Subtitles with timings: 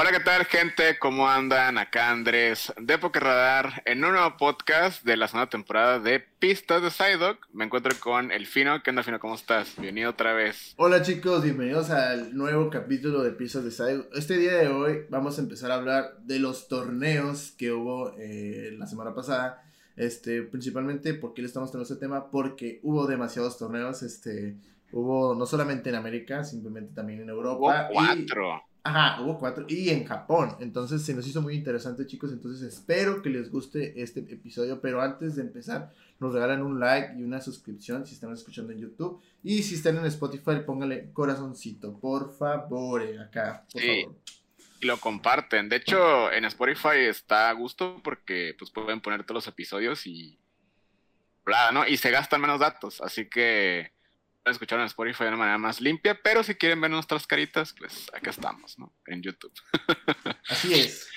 [0.00, 0.96] Hola, ¿qué tal, gente?
[1.00, 1.76] ¿Cómo andan?
[1.76, 6.80] Acá Andrés de Poker Radar en un nuevo podcast de la segunda temporada de Pistas
[6.82, 7.48] de Psyduck.
[7.52, 8.80] Me encuentro con el Fino.
[8.80, 9.18] ¿Qué onda, Fino?
[9.18, 9.74] ¿Cómo estás?
[9.74, 10.72] Bienvenido otra vez.
[10.76, 11.42] Hola, chicos.
[11.42, 14.16] Bienvenidos al nuevo capítulo de Pistas de Psyduck.
[14.16, 18.70] Este día de hoy vamos a empezar a hablar de los torneos que hubo eh,
[18.78, 19.64] la semana pasada.
[19.96, 22.30] Este, principalmente, ¿por qué le estamos teniendo este tema?
[22.30, 24.04] Porque hubo demasiados torneos.
[24.04, 24.58] Este,
[24.92, 27.88] hubo no solamente en América, simplemente también en Europa.
[27.90, 28.67] Hubo cuatro.
[28.84, 29.66] Ajá, hubo cuatro.
[29.68, 30.56] Y en Japón.
[30.60, 32.32] Entonces se nos hizo muy interesante, chicos.
[32.32, 34.80] Entonces espero que les guste este episodio.
[34.80, 38.80] Pero antes de empezar, nos regalan un like y una suscripción si están escuchando en
[38.80, 39.20] YouTube.
[39.42, 43.02] Y si están en Spotify, pónganle corazoncito, por favor.
[43.20, 44.16] Acá, por favor.
[44.80, 45.68] Y lo comparten.
[45.68, 50.38] De hecho, en Spotify está a gusto porque pues pueden poner todos los episodios y.
[51.44, 51.86] Bla, ¿no?
[51.86, 53.00] Y se gastan menos datos.
[53.00, 53.92] Así que
[54.44, 58.10] escuchar en Spotify de una manera más limpia, pero si quieren ver nuestras caritas, pues
[58.12, 58.92] acá estamos, ¿no?
[59.06, 59.52] En YouTube.
[60.48, 61.08] Así es.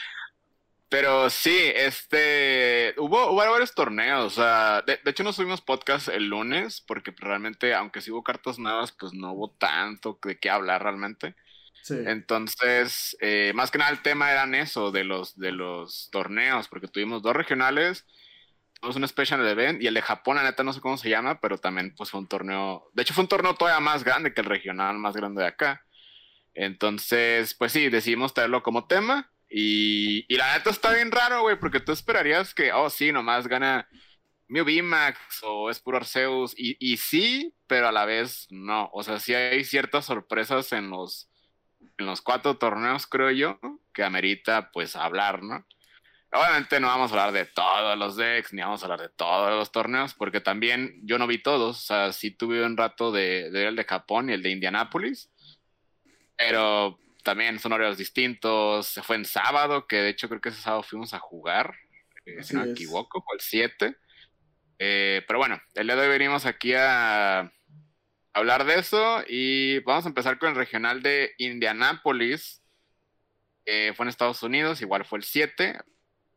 [0.92, 6.26] Pero sí, este, hubo, hubo varios torneos, o sea, de, hecho no subimos podcast el
[6.26, 10.84] lunes, porque realmente, aunque sí hubo cartas nuevas, pues no hubo tanto de qué hablar
[10.84, 11.34] realmente.
[11.82, 11.96] Sí.
[12.06, 16.90] Entonces, eh, más que nada el tema eran eso, de los, de los torneos, porque
[16.90, 18.06] tuvimos dos regionales,
[18.82, 21.40] tuvimos un special event y el de Japón, la neta no sé cómo se llama,
[21.40, 24.42] pero también pues fue un torneo, de hecho fue un torneo todavía más grande que
[24.42, 25.86] el regional más grande de acá.
[26.54, 31.60] Entonces, pues sí, decidimos traerlo como tema y, y la neta está bien raro, güey,
[31.60, 33.88] porque tú esperarías que, oh sí, nomás gana
[34.48, 39.04] Mew VMAX o es puro Arceus y, y sí, pero a la vez no, o
[39.04, 41.30] sea, sí hay ciertas sorpresas en los,
[41.98, 43.60] en los cuatro torneos, creo yo,
[43.94, 45.66] que amerita pues hablar, ¿no?
[46.34, 49.50] Obviamente no vamos a hablar de todos los decks, ni vamos a hablar de todos
[49.50, 51.78] los torneos, porque también yo no vi todos.
[51.78, 55.30] O sea, sí tuve un rato de, ver el de Japón y el de Indianápolis,
[56.38, 58.88] pero también son horarios distintos.
[58.88, 61.76] Se fue en sábado, que de hecho creo que ese sábado fuimos a jugar,
[62.26, 63.98] eh, si no me equivoco, fue el 7.
[64.80, 67.52] Eh, pero bueno, el día de hoy venimos aquí a
[68.32, 72.64] hablar de eso y vamos a empezar con el regional de Indianápolis.
[73.66, 75.78] fue en Estados Unidos, igual fue el 7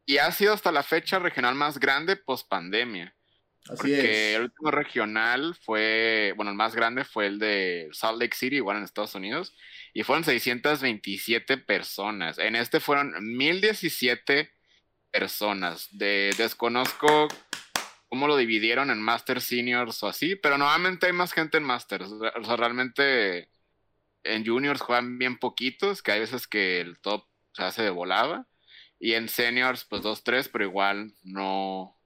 [0.07, 3.15] y ha sido hasta la fecha regional más grande post pandemia.
[3.67, 8.37] Así porque el último regional fue, bueno, el más grande fue el de Salt Lake
[8.37, 9.57] City, igual en Estados Unidos,
[9.95, 12.39] y fueron 627 personas.
[12.39, 14.51] En este fueron 1017
[15.11, 15.89] personas.
[15.93, 17.29] De, desconozco
[18.11, 22.11] cómo lo dividieron en Masters, Seniors o así, pero nuevamente hay más gente en Masters.
[22.11, 23.49] O sea, realmente
[24.25, 28.47] en Juniors juegan bien poquitos, que hay veces que el top se hace de volada.
[28.99, 31.97] Y en seniors, pues dos, tres, pero igual no,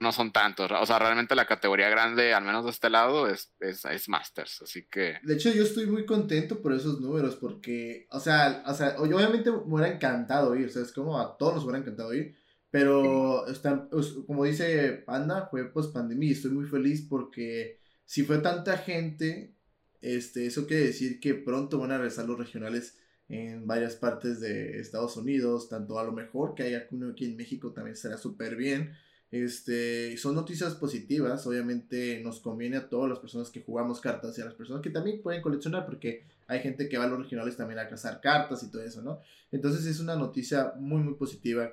[0.00, 0.70] no son tantos.
[0.72, 4.62] O sea, realmente la categoría grande, al menos de este lado, es, es, Masters.
[4.62, 5.18] Así que.
[5.22, 9.50] De hecho, yo estoy muy contento por esos números, porque, o sea, o sea, obviamente
[9.50, 10.66] me hubiera encantado ir.
[10.66, 12.34] O sea, es como a todos nos hubiera encantado ir.
[12.70, 18.22] Pero, están, pues, como dice Panda, fue post pandemia y estoy muy feliz porque si
[18.22, 19.54] fue tanta gente,
[20.00, 22.96] este, eso quiere decir que pronto van a regresar los regionales
[23.30, 27.36] en varias partes de Estados Unidos, tanto a lo mejor que haya uno aquí en
[27.36, 28.92] México también será súper bien.
[29.30, 34.42] Este, son noticias positivas, obviamente nos conviene a todas las personas que jugamos cartas y
[34.42, 37.56] a las personas que también pueden coleccionar, porque hay gente que va a los regionales
[37.56, 39.20] también a cazar cartas y todo eso, ¿no?
[39.52, 41.72] Entonces es una noticia muy, muy positiva.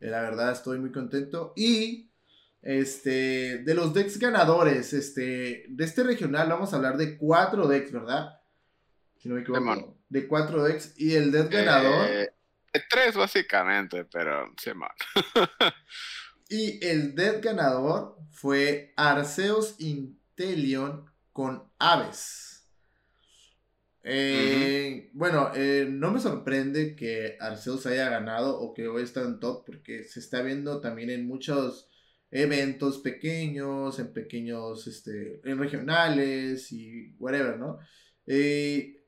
[0.00, 1.52] Eh, la verdad estoy muy contento.
[1.56, 2.08] Y
[2.62, 7.92] este, de los decks ganadores, este, de este regional vamos a hablar de cuatro decks,
[7.92, 8.40] ¿verdad?
[9.18, 12.08] Si no me equivoco de 4 decks y el deck ganador.
[12.08, 12.30] Eh,
[12.90, 14.90] tres básicamente, pero sí, man.
[16.48, 22.46] y el deck ganador fue Arceus Intelion con Aves.
[24.08, 29.40] Eh, bueno, eh, no me sorprende que Arceus haya ganado o que hoy está en
[29.40, 31.88] top porque se está viendo también en muchos
[32.30, 37.78] eventos pequeños, en pequeños, este, en regionales y whatever, ¿no?
[38.26, 39.05] Eh,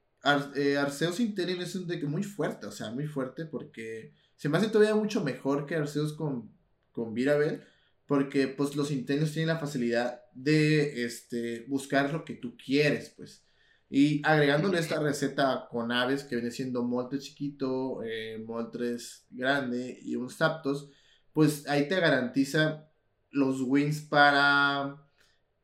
[0.55, 4.59] eh, Arceus Interior es un deck muy fuerte, o sea, muy fuerte porque se me
[4.59, 6.51] hace todavía mucho mejor que Arceus con,
[6.93, 7.63] con Virabel,
[8.07, 13.45] porque pues los Interiors tienen la facilidad de este, buscar lo que tú quieres, pues.
[13.91, 20.17] Y agregándole esta receta con aves que viene siendo Moltres chiquito, eh, Moltres grande y
[20.17, 20.91] un Zapdos,
[21.33, 22.91] pues ahí te garantiza
[23.31, 25.08] los wins para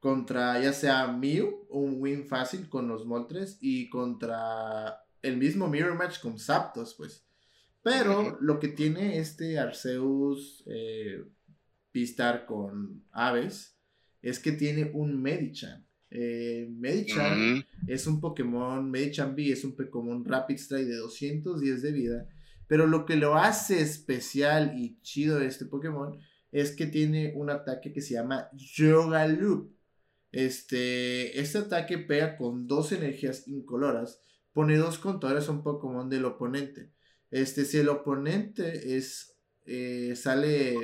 [0.05, 5.97] contra ya sea Mew, un win fácil con los Moltres, y contra el mismo Mirror
[5.97, 7.25] Match con Zapdos, pues.
[7.83, 11.25] Pero lo que tiene este Arceus eh,
[11.91, 13.79] Pistar con Aves
[14.21, 15.87] es que tiene un Medichan.
[16.11, 21.93] Eh, Medichan es un Pokémon, Medichan B es un Pokémon Rapid Strike de 210 de
[21.93, 22.29] vida
[22.69, 26.19] Pero lo que lo hace especial y chido de este Pokémon
[26.53, 29.75] es que tiene un ataque que se llama Yoga Loop.
[30.35, 34.21] Este, este ataque pega con dos energías incoloras.
[34.53, 36.93] Pone dos contadores a un Pokémon del oponente.
[37.31, 39.35] Este, si el oponente es
[39.67, 40.75] eh, sale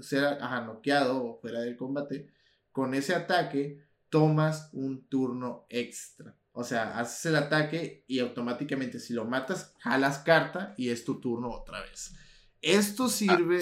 [0.00, 2.28] fuera, noqueado o fuera del combate,
[2.72, 6.36] con ese ataque tomas un turno extra.
[6.52, 11.20] O sea, haces el ataque y automáticamente si lo matas, jalas carta y es tu
[11.20, 12.14] turno otra vez.
[12.60, 13.60] Esto sirve...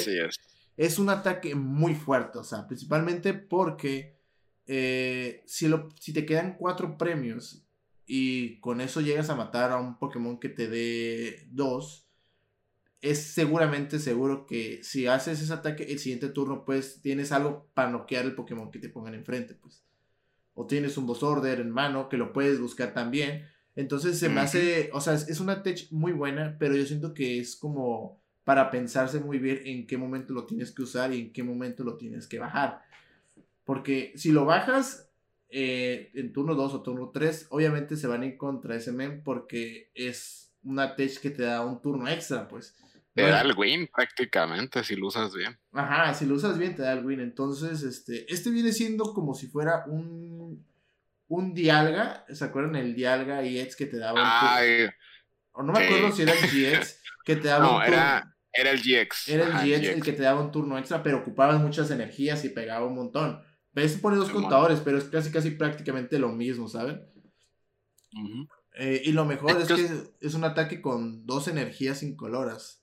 [0.76, 0.98] es.
[0.98, 4.15] un ataque muy fuerte, o sea, principalmente porque
[4.66, 7.66] eh, si, lo, si te quedan cuatro premios
[8.06, 12.06] y con eso llegas a matar a un Pokémon que te dé dos,
[13.00, 17.90] es seguramente seguro que si haces ese ataque, el siguiente turno, pues tienes algo para
[17.90, 19.84] noquear el Pokémon que te pongan enfrente, pues.
[20.54, 23.46] O tienes un boss order en mano que lo puedes buscar también.
[23.74, 27.38] Entonces se me hace, o sea, es, una tech muy buena, pero yo siento que
[27.38, 31.32] es como para pensarse muy bien en qué momento lo tienes que usar y en
[31.32, 32.80] qué momento lo tienes que bajar.
[33.66, 35.10] Porque si lo bajas
[35.50, 39.22] eh, en turno 2 o turno 3, obviamente se van a ir contra ese men
[39.22, 42.74] porque es una tech que te da un turno extra, pues.
[43.12, 45.58] Te da el win prácticamente si lo usas bien.
[45.72, 47.20] Ajá, si lo usas bien te da el win.
[47.20, 50.66] Entonces, este, este viene siendo como si fuera un,
[51.28, 52.24] un Dialga.
[52.30, 54.56] ¿Se acuerdan el Dialga y EX que te daba?
[54.56, 54.88] Ay,
[55.52, 58.78] o no me acuerdo si era el GX que te daba no, era, era el
[58.78, 59.28] GX.
[59.28, 62.50] Era el GX, el que te daba un turno extra, pero ocupabas muchas energías y
[62.50, 63.42] pegaba un montón.
[63.76, 67.06] Ves, pone dos contadores, pero es casi casi prácticamente lo mismo, ¿saben?
[68.72, 72.82] Eh, y lo mejor es que es un ataque con dos energías incoloras.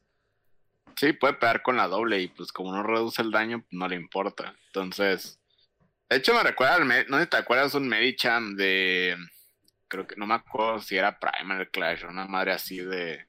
[0.95, 3.95] Sí, puede pegar con la doble y pues como no reduce el daño, no le
[3.95, 4.55] importa.
[4.67, 5.39] Entonces,
[6.11, 9.17] de hecho me recuerda, al no sé te acuerdas un Medicham de,
[9.87, 13.25] creo que no me acuerdo si era Primal Clash o una madre así de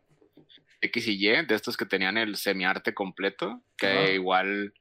[0.82, 4.75] X y Y, de estos que tenían el semiarte completo, que igual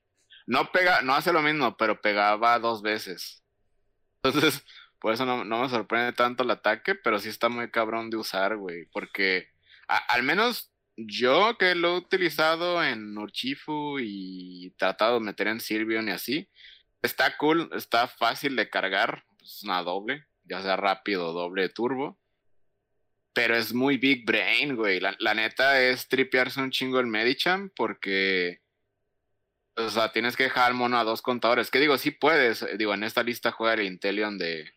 [0.46, 3.44] no pega, no hace lo mismo, pero pegaba dos veces.
[4.24, 4.64] Entonces,
[5.00, 8.56] por eso no, me sorprende tanto el ataque, pero sí está muy cabrón de usar,
[8.58, 9.50] güey, porque
[9.88, 16.08] al menos yo que lo he utilizado en Urchifu y tratado de meter en Sylveon
[16.08, 16.50] y así,
[17.02, 22.20] está cool, está fácil de cargar, es una doble, ya sea rápido doble turbo.
[23.34, 25.00] Pero es muy big brain, güey.
[25.00, 28.62] La, neta es tripearse un chingo el Medicham porque.
[29.76, 31.72] O sea, tienes que dejar mono a dos contadores.
[31.72, 32.66] Que digo, sí puedes.
[32.78, 34.72] Digo, en esta lista juega el Inteleon de,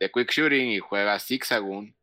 [0.00, 1.94] de Quick Shooting y juega Zigzagoon.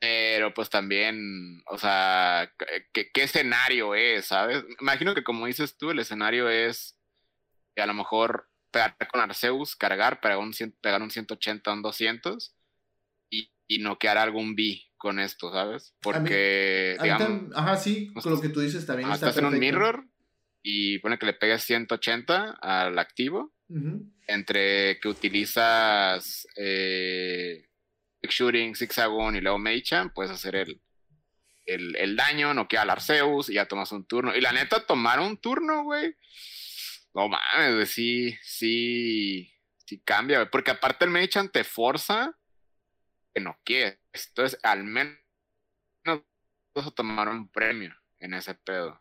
[0.00, 2.52] Pero pues también, o sea,
[2.92, 4.64] ¿qué, escenario es, sabes?
[4.80, 6.96] Imagino que como dices tú, el escenario es
[7.74, 12.54] que a lo mejor pegar con Arceus, cargar, pegar un, pegar un 180, un 200
[13.28, 15.94] y, y noquear algún B con esto, ¿sabes?
[16.00, 17.54] Porque, digamos...
[17.54, 20.06] ajá, sí, con lo que tú dices también está Estás en un mirror
[20.62, 23.52] y pone que le pegues 180 al activo,
[24.26, 26.46] entre que utilizas...
[26.56, 27.68] Eh,
[28.22, 30.80] shooting, zigzagoon y luego Meichan, puedes hacer el,
[31.66, 34.34] el, el daño, al Arceus y ya tomas un turno.
[34.34, 36.14] Y la neta, tomar un turno, güey.
[37.14, 39.52] No mames, sí, sí,
[39.84, 40.50] sí cambia, güey.
[40.50, 42.36] Porque aparte el Meichan te forza
[43.34, 43.98] que no quieres.
[44.12, 45.18] Entonces, al menos
[46.74, 49.00] vas a tomar un premio en ese pedo.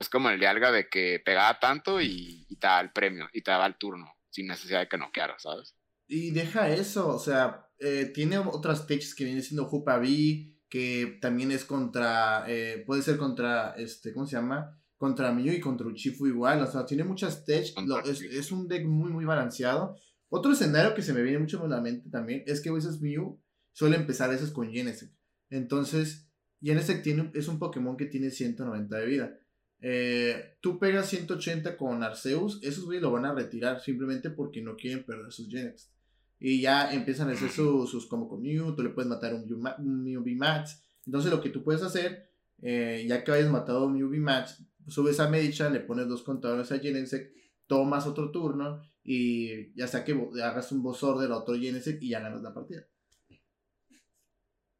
[0.00, 3.28] Es como el de Alga de que pegaba tanto y, y te daba el premio
[3.32, 5.76] y te daba el turno sin necesidad de que no quieras, ¿sabes?
[6.06, 11.18] Y deja eso, o sea, eh, tiene otras techs que viene siendo Jupa B, que
[11.20, 14.76] también es contra, eh, puede ser contra, este, ¿cómo se llama?
[14.96, 19.10] Contra Mew y contra Uchifu igual, o sea, tiene muchas techs, es, un deck muy,
[19.12, 19.96] muy balanceado.
[20.28, 23.00] Otro escenario que se me viene mucho a la mente también es que a veces
[23.00, 23.40] Mew
[23.72, 25.14] suele empezar a veces con Genesect.
[25.48, 26.28] Entonces,
[26.60, 29.38] Genesect tiene, es un Pokémon que tiene 190 de vida.
[29.82, 34.76] Eh, tú pegas 180 con Arceus, esos güeyes lo van a retirar simplemente porque no
[34.76, 35.92] quieren perder sus Genesect.
[36.38, 40.22] Y ya empiezan a hacer sus como con Mew, tú le puedes matar un Mew
[40.22, 40.82] V-Max.
[41.06, 42.30] Entonces lo que tú puedes hacer,
[42.62, 46.72] eh, ya que hayas matado un Mew V-Max, subes a Medichan, le pones dos contadores
[46.72, 47.34] a Genesect,
[47.66, 52.10] tomas otro turno y ya sea que hagas un boss order a otro Genesect y
[52.10, 52.86] ya ganas la partida.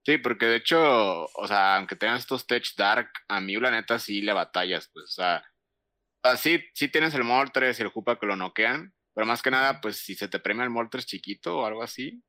[0.05, 3.99] Sí, porque de hecho, o sea, aunque tengas estos Tech Dark, a Mew la neta
[3.99, 5.45] sí le batallas, pues, o sea,
[6.37, 9.81] sí, sí tienes el Moltres y el Jupa que lo noquean, pero más que nada,
[9.81, 12.23] pues si se te premia el Moltres chiquito o algo así.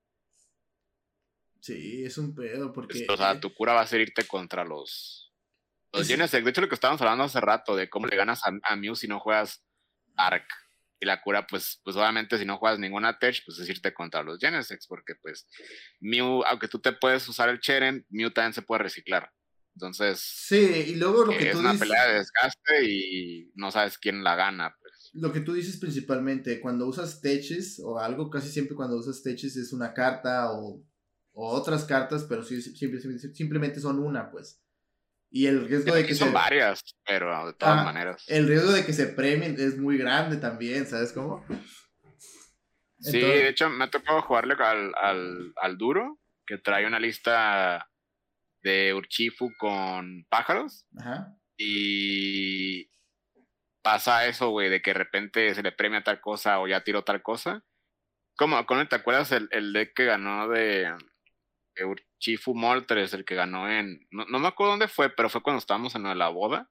[1.61, 3.05] Sí, es un pedo porque...
[3.07, 5.31] o sea, tu cura va a ser irte contra los...
[5.93, 8.95] Los De hecho, lo que estábamos hablando hace rato, de cómo le ganas a, Mew
[8.95, 9.63] si no juegas
[10.15, 10.49] Arc.
[11.01, 14.21] Y la cura, pues, pues obviamente si no juegas ninguna Tech, pues es irte contra
[14.21, 15.47] los Genesex, porque pues
[15.99, 19.31] Mew, aunque tú te puedes usar el Cheren, Mew también se puede reciclar.
[19.75, 24.23] Entonces, sí, y luego lo que es una pelea de desgaste y no sabes quién
[24.23, 24.75] la gana.
[24.79, 25.09] Pues.
[25.13, 29.55] Lo que tú dices principalmente, cuando usas teches o algo, casi siempre cuando usas teches
[29.55, 30.83] es una carta o,
[31.33, 34.60] otras cartas, pero sí, simplemente son una, pues.
[35.33, 38.23] Y el riesgo de que son varias, pero de todas maneras.
[38.27, 41.45] El riesgo de que se premien es muy grande también, ¿sabes cómo?
[42.99, 47.89] Sí, de hecho me ha tocado jugarle al, al, al duro, que trae una lista
[48.61, 50.85] de Urchifu con pájaros.
[50.99, 51.33] Ajá.
[51.57, 52.91] Y
[53.81, 57.03] pasa eso, güey, de que de repente se le premia tal cosa o ya tiró
[57.03, 57.63] tal cosa.
[58.35, 58.63] ¿Cómo?
[58.65, 60.93] ¿Te acuerdas el, el deck que ganó de,
[62.21, 64.07] Urchifu Moltres, el que ganó en.
[64.11, 66.69] No, me acuerdo dónde fue, pero fue cuando estábamos en la boda.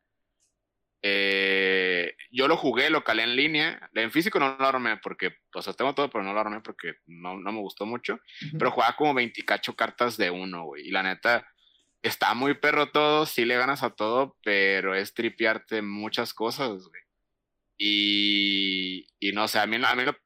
[1.02, 3.90] Eh, yo lo jugué, lo calé en línea.
[3.94, 6.94] En físico no lo armé porque, o sea, tengo todo, pero no lo armé porque
[7.06, 8.20] no, no me gustó mucho.
[8.58, 10.86] Pero jugaba como 28 cartas de uno, güey.
[10.86, 11.48] Y la neta,
[12.02, 17.02] está muy perro todo, sí le ganas a todo, pero es tripearte muchas cosas, güey.
[17.76, 20.16] Y, y no sé, a mí, a mí lo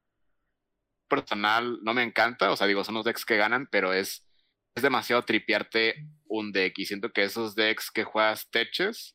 [1.08, 4.26] personal no me encanta, o sea, digo, son los decks que ganan, pero es,
[4.74, 6.78] es demasiado tripearte un deck.
[6.78, 9.14] Y siento que esos decks que juegas teches,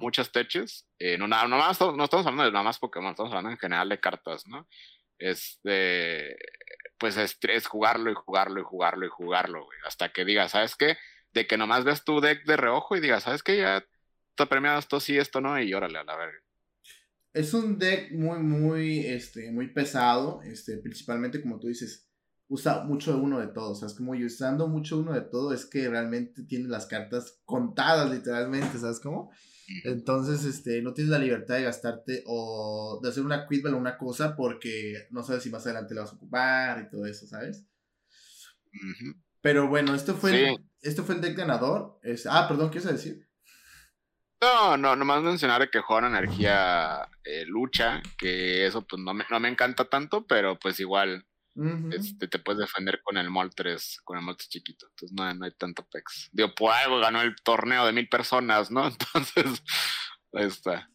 [0.00, 3.58] muchas teches, eh, no, no, no, estamos hablando de nada más Pokémon, estamos hablando en
[3.58, 4.68] general de cartas, ¿no?
[5.18, 6.36] Este,
[6.98, 10.76] pues es, es jugarlo y jugarlo y jugarlo y jugarlo, güey, hasta que digas, ¿sabes
[10.76, 10.96] qué?
[11.32, 13.58] de que nomás ves tu deck de reojo y digas, ¿sabes qué?
[13.58, 13.84] Ya
[14.30, 16.38] está premiado esto sí, esto no, y órale a la verga.
[17.32, 22.10] Es un deck muy, muy, este, muy pesado, este, principalmente como tú dices,
[22.52, 25.54] usa mucho uno de todo, o sea, es como yo usando mucho uno de todo,
[25.54, 29.32] es que realmente tiene las cartas contadas literalmente, ¿sabes cómo?
[29.84, 33.96] Entonces, este, no tienes la libertad de gastarte o de hacer una quitball o una
[33.96, 37.66] cosa porque no sabes si más adelante la vas a ocupar y todo eso, ¿sabes?
[39.40, 42.00] Pero bueno, esto fue, el, esto fue el deck ganador.
[42.28, 43.26] ah, perdón, ¿qué ibas a decir?
[44.42, 49.40] No, no, nomás mencionar que juega energía eh, lucha, que eso pues no me, no
[49.40, 51.24] me encanta tanto, pero pues igual
[51.92, 55.52] este, te puedes defender con el Moltres, con el Moltres chiquito, entonces no, no hay
[55.52, 56.30] tanto pex.
[56.32, 58.86] Digo, pues algo ganó el torneo de mil personas, ¿no?
[58.88, 59.62] Entonces,
[60.32, 60.88] ahí está.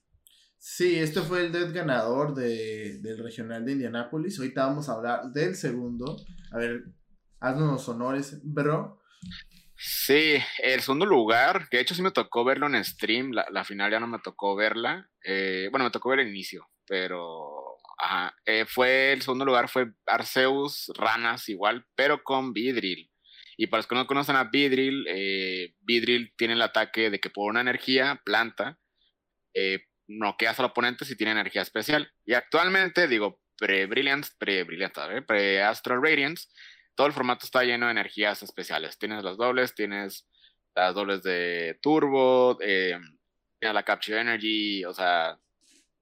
[0.58, 4.38] Sí, este fue el deck ganador de, del regional de Indianápolis.
[4.38, 6.18] Ahorita vamos a hablar del segundo.
[6.52, 6.84] A ver,
[7.40, 9.00] haznos los honores, bro.
[9.78, 13.92] Sí, el segundo lugar, que de hecho sí me tocó verlo en stream, la, final
[13.92, 15.08] ya no me tocó verla.
[15.24, 17.67] Eh, bueno, me tocó ver el inicio, pero
[17.98, 23.12] ajá, eh, fue el segundo lugar fue Arceus Ranas igual, pero con Vidril.
[23.58, 27.32] Y para los que no conocen a Vidril, eh, Vidril tiene el ataque de que
[27.32, 28.78] por una energía, planta,
[29.56, 32.12] eh, noqueas al oponente si tiene energía especial.
[32.24, 36.48] Y actualmente, digo, pre-Brilliance, pre-Brilliance, pre-Astral Radiance,
[36.96, 38.98] todo el formato está lleno de energías especiales.
[39.00, 40.28] Tienes las dobles, tienes
[40.76, 42.98] las dobles de turbo, eh,
[43.60, 45.40] tienes la capture energy, o sea,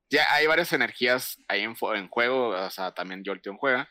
[0.09, 1.75] ya hay varias energías ahí en,
[2.09, 3.89] juego, o sea, también Jolteon juega.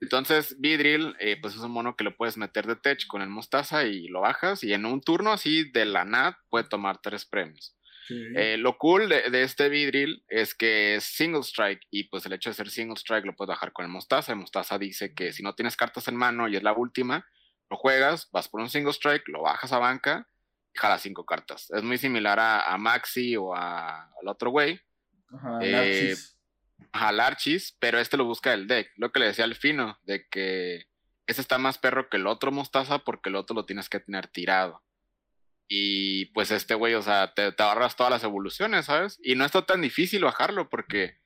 [0.00, 3.28] Entonces, Vidril, eh, pues es un mono que lo puedes meter de tech con el
[3.28, 7.24] mostaza y lo bajas, y en un turno así de la nat puede tomar tres
[7.24, 7.76] premios.
[8.10, 12.50] Eh, lo cool de, este vidril es que es single strike y pues el hecho
[12.50, 14.32] de ser single strike lo puedes bajar con el Mostaza.
[14.32, 17.26] El Mostaza dice que si no tienes cartas en mano y es la última,
[17.70, 20.28] lo juegas, vas por un single strike, lo bajas a banca
[20.74, 21.70] y jalas cinco cartas.
[21.70, 24.78] Es muy similar a, Maxi o al otro güey.
[25.34, 26.14] Ajá, eh,
[27.12, 28.90] Larchis, pero este lo busca el deck.
[28.96, 30.86] Lo que le decía al fino, de que
[31.26, 34.28] ese está más perro que el otro Mostaza porque el otro lo tienes que tener
[34.28, 34.82] tirado.
[35.66, 39.18] Y pues este güey, o sea, te, te, ahorras todas las evoluciones, ¿sabes?
[39.22, 41.18] Y no está tan difícil bajarlo porque,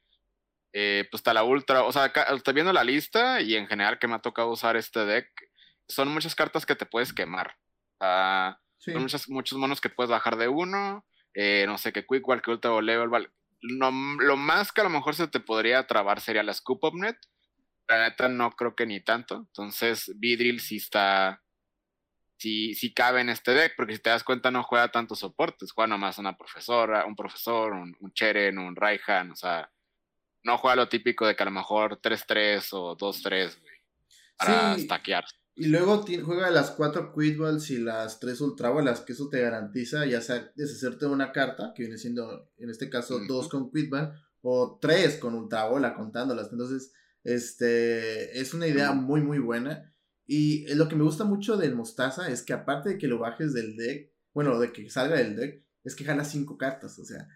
[0.72, 4.06] eh, pues está la ultra, o sea, estoy viendo la lista y en general que
[4.06, 5.28] me ha tocado usar este deck,
[5.88, 7.56] son muchas cartas que te puedes quemar.
[8.78, 12.50] Son muchos, muchos monos que puedes bajar de uno, eh, no sé, qué Quick que
[12.50, 13.30] Ultra Level,
[13.62, 14.26] vale.
[14.26, 17.16] lo más que a lo mejor se te podría trabar sería la Scoop of Net.
[17.88, 19.36] La neta no creo que ni tanto.
[19.36, 21.42] Entonces, Vidril sí está
[22.38, 25.88] si, cabe en este deck, porque si te das cuenta no juega tantos soportes, juega
[25.88, 29.70] nomás una profesora, un profesor, un, un Cheren, un Raihan, o sea,
[30.44, 33.58] no juega lo típico de que a lo mejor 3-3 o 2-3,
[34.36, 34.82] para sí.
[34.82, 35.24] stackear.
[35.58, 40.20] Y luego juega las 4 Quidballs y las 3 Ultrabolas, que eso te garantiza ya
[40.20, 44.78] sea deshacerte de una carta, que viene siendo en este caso 2 con Quidball, o
[44.80, 46.52] 3 con Ultrabola contándolas.
[46.52, 46.92] Entonces,
[47.24, 49.92] este es una idea muy, muy buena.
[50.28, 53.52] Y lo que me gusta mucho del Mostaza es que aparte de que lo bajes
[53.52, 57.26] del deck, bueno, de que salga del deck, es que jala cinco cartas, o sea,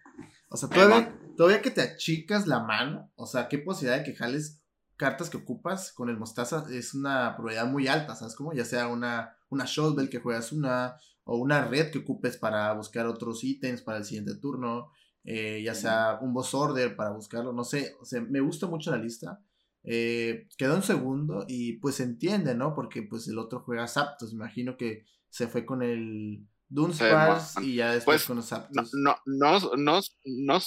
[0.49, 4.15] o sea, todavía, todavía que te achicas la mano, o sea, qué posibilidad de que
[4.15, 4.62] jales
[5.03, 8.53] cartas que ocupas con el Mostaza es una probabilidad muy alta, ¿sabes cómo?
[8.53, 13.07] Ya sea una, una Shotbell que juegas una, o una red que ocupes para buscar
[13.07, 14.93] otros ítems para el siguiente turno,
[15.25, 18.93] eh, ya sea un boss order para buscarlo, no sé, o sea, me gusta mucho
[18.93, 19.43] la lista.
[19.83, 22.73] Eh, quedó en segundo y pues se entiende, ¿no?
[22.73, 27.75] Porque pues el otro juega Zapdos, me imagino que se fue con el Dunsparce y
[27.75, 28.93] ya después pues, con los Zapdos.
[28.95, 30.59] No, no, no, no,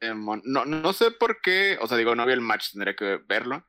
[0.00, 3.66] no, no sé por qué, o sea, digo, no vi el match, tendría que verlo.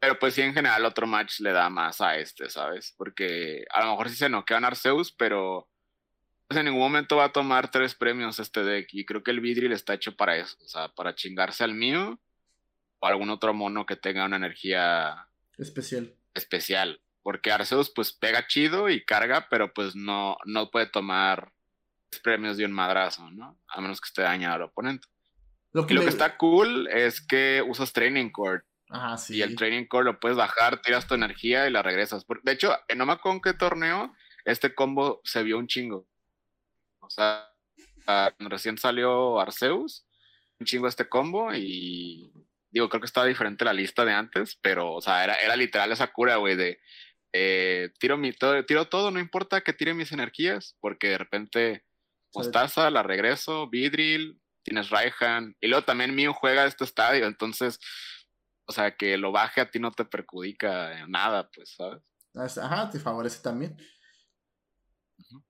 [0.00, 2.94] Pero pues sí, en general, otro match le da más a este, ¿sabes?
[2.98, 5.68] Porque a lo mejor sí se noquean Arceus, pero
[6.46, 8.88] pues, en ningún momento va a tomar tres premios este deck.
[8.92, 12.20] Y creo que el Vidril está hecho para eso, o sea, para chingarse al mío
[13.00, 15.26] o algún otro mono que tenga una energía
[15.58, 16.14] especial.
[16.34, 17.00] Especial.
[17.22, 21.50] Porque Arceus pues pega chido y carga, pero pues no, no puede tomar
[22.10, 23.58] tres premios de un madrazo, ¿no?
[23.68, 25.08] A menos que esté dañado al oponente.
[25.74, 28.62] Lo que, lo que está cool es que usas Training Cord
[29.28, 32.24] y el Training Core lo puedes bajar, tiras tu energía y la regresas.
[32.44, 34.14] De hecho, en no me acuerdo qué torneo,
[34.44, 36.06] este combo se vio un chingo.
[37.00, 37.50] O sea,
[38.38, 40.06] recién salió Arceus,
[40.60, 42.32] un chingo este combo y
[42.70, 45.90] digo, creo que estaba diferente la lista de antes, pero, o sea, era, era literal
[45.90, 46.78] esa cura, güey, de
[47.32, 51.84] eh, tiro, mi, todo, tiro todo, no importa que tire mis energías, porque de repente
[52.32, 57.78] Mostaza, la regreso, Vidril, tienes Raihan, y luego también Mew juega este estadio, entonces
[58.66, 62.58] o sea, que lo baje a ti no te perjudica nada, pues, ¿sabes?
[62.58, 63.76] Ajá, te favorece también.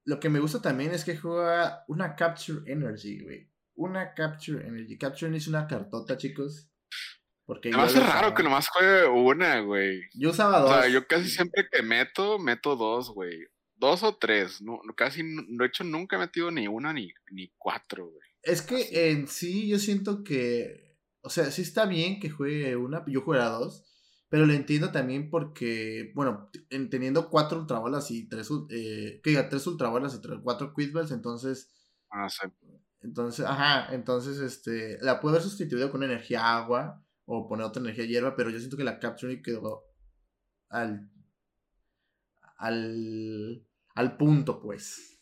[0.04, 3.50] Lo que me gusta también es que juega una Capture Energy, güey.
[3.76, 4.99] Una Capture Energy.
[4.99, 6.71] Capture Energy es una cartota, chicos.
[7.47, 10.02] Porque me hace raro que nomás juegue una, güey.
[10.14, 10.71] Yo usaba dos.
[10.71, 13.47] O sea, yo casi siempre que meto, meto dos, güey.
[13.76, 14.61] Dos o tres.
[14.62, 18.34] No, casi, de hecho, nunca he metido ni una ni, ni cuatro, güey.
[18.44, 20.84] Es que en sí yo siento que
[21.24, 23.82] o sea, sí está bien que juegue una, yo jugué a dos,
[24.28, 26.50] pero lo entiendo también porque, bueno,
[26.90, 31.72] teniendo cuatro ultrabolas y tres, eh, que diga, tres ultrabolas y tres, cuatro quidbells, entonces...
[32.11, 32.46] Ah, sí.
[33.00, 38.04] Entonces, ajá, entonces, este, la puede haber sustituido con energía agua o poner otra energía
[38.04, 39.85] hierba, pero yo siento que la Capture quedó
[40.68, 41.11] al,
[42.59, 45.13] al, al punto, pues.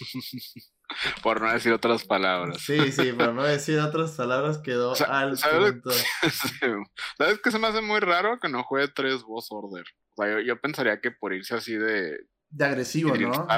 [1.22, 2.60] por no decir otras palabras.
[2.60, 5.90] Sí, sí, por no decir otras palabras quedó al ¿sabes, punto.
[7.18, 9.84] ¿Sabes qué se me hace muy raro que no juegue tres boss order?
[10.16, 12.18] O sea, yo, pensaría que por irse así de...
[12.50, 13.48] De agresivo, ¿no?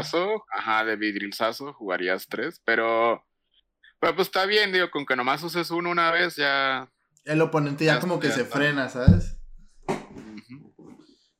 [0.50, 3.24] Ajá, de vidrilzazo jugarías tres, pero...
[3.98, 6.90] Pero pues está bien, digo, con que nomás uses uno una vez ya...
[7.24, 9.38] El oponente ya, como que se frena, ¿sabes?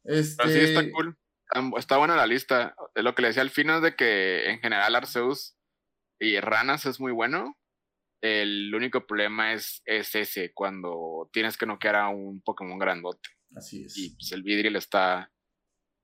[0.05, 0.43] Este...
[0.43, 1.17] Pero sí está cool.
[1.77, 2.75] Está buena la lista.
[2.95, 5.57] Lo que le decía al final es de que en general Arceus
[6.19, 7.57] y Ranas es muy bueno.
[8.21, 13.29] El único problema es, es ese, cuando tienes que noquear a un Pokémon grandote.
[13.55, 13.97] Así es.
[13.97, 15.33] Y pues el Vidril está,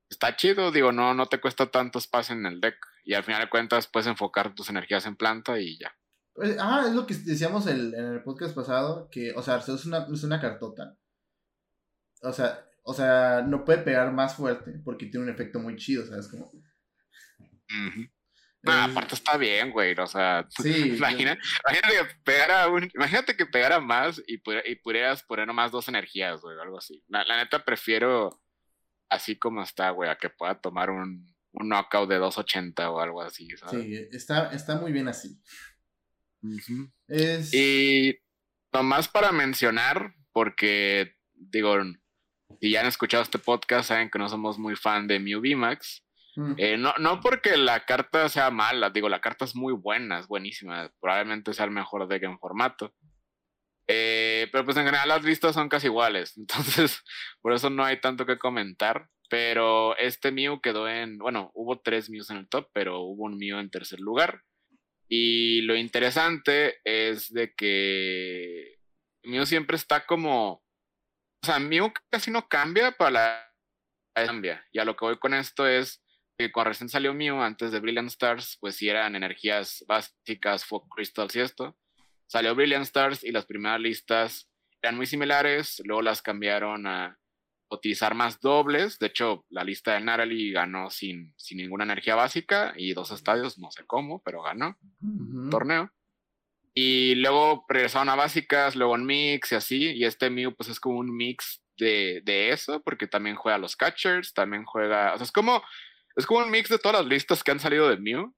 [0.09, 2.76] está chido, digo, no, no te cuesta tanto espacio en el deck.
[3.05, 5.96] Y al final de cuentas puedes enfocar tus energías en planta y ya.
[6.35, 9.87] Pues, ah, es lo que decíamos en el podcast pasado, que, o sea, Arceus es
[9.87, 10.96] una, es una cartota.
[12.22, 16.05] O sea, o sea, no puede pegar más fuerte porque tiene un efecto muy chido,
[16.07, 16.29] ¿sabes?
[16.29, 16.51] Como...
[18.64, 19.95] Ah, aparte está bien, güey.
[19.99, 25.47] O sea, imagina, imagínate que pegara un, imagínate que pegara más y, y pudieras poner
[25.47, 27.03] nomás dos energías, güey, algo así.
[27.09, 28.40] La, neta prefiero
[29.09, 33.23] así como está, güey, a que pueda tomar un, un knockout de 280 o algo
[33.23, 33.83] así, ¿sabes?
[33.83, 35.40] Sí, está, está muy bien así.
[37.53, 38.18] Y
[38.73, 41.77] nomás para mencionar, porque digo,
[42.60, 46.04] si ya han escuchado este podcast, saben que no somos muy fan de Mew VMAX.
[46.36, 46.54] Mm.
[46.56, 50.26] Eh, no, no porque la carta sea mala, digo, la carta es muy buena, es
[50.26, 52.94] buenísima, probablemente sea el mejor deck en formato.
[53.88, 57.02] Eh, pero pues en general las listas son casi iguales, entonces
[57.40, 59.08] por eso no hay tanto que comentar.
[59.28, 63.38] Pero este Mew quedó en, bueno, hubo tres Mews en el top, pero hubo un
[63.38, 64.42] Mew en tercer lugar.
[65.08, 68.76] Y lo interesante es de que
[69.24, 70.62] Mew siempre está como,
[71.42, 74.64] o sea, Mew casi no cambia para la cambia.
[74.72, 76.02] Y a lo que voy con esto es
[76.38, 80.88] que cuando recién salió Mew, antes de Brilliant Stars, pues sí eran energías básicas, Fog
[80.88, 81.76] Crystals y esto.
[82.26, 84.48] Salió Brilliant Stars y las primeras listas
[84.81, 87.18] eran muy similares, luego las cambiaron a
[87.70, 88.98] utilizar más dobles.
[88.98, 93.59] De hecho, la lista de Narali ganó sin, sin ninguna energía básica y dos estadios,
[93.59, 94.78] no sé cómo, pero ganó
[95.50, 95.90] torneo.
[96.74, 99.92] Y luego regresaron a básicas, luego en mix y así.
[99.92, 103.76] Y este Mew, pues es como un mix de, de eso, porque también juega los
[103.76, 105.14] catchers, también juega.
[105.14, 105.62] O sea, es como
[106.16, 108.35] es como un mix de todas las listas que han salido de Mew.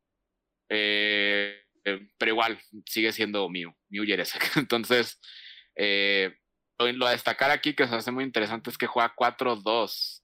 [0.68, 4.42] Eh, eh, pero igual, sigue siendo Mew, Mew Yeresek.
[4.56, 5.20] Entonces,
[5.76, 6.36] eh,
[6.78, 10.22] lo a destacar aquí que se hace muy interesante es que juega 4-2,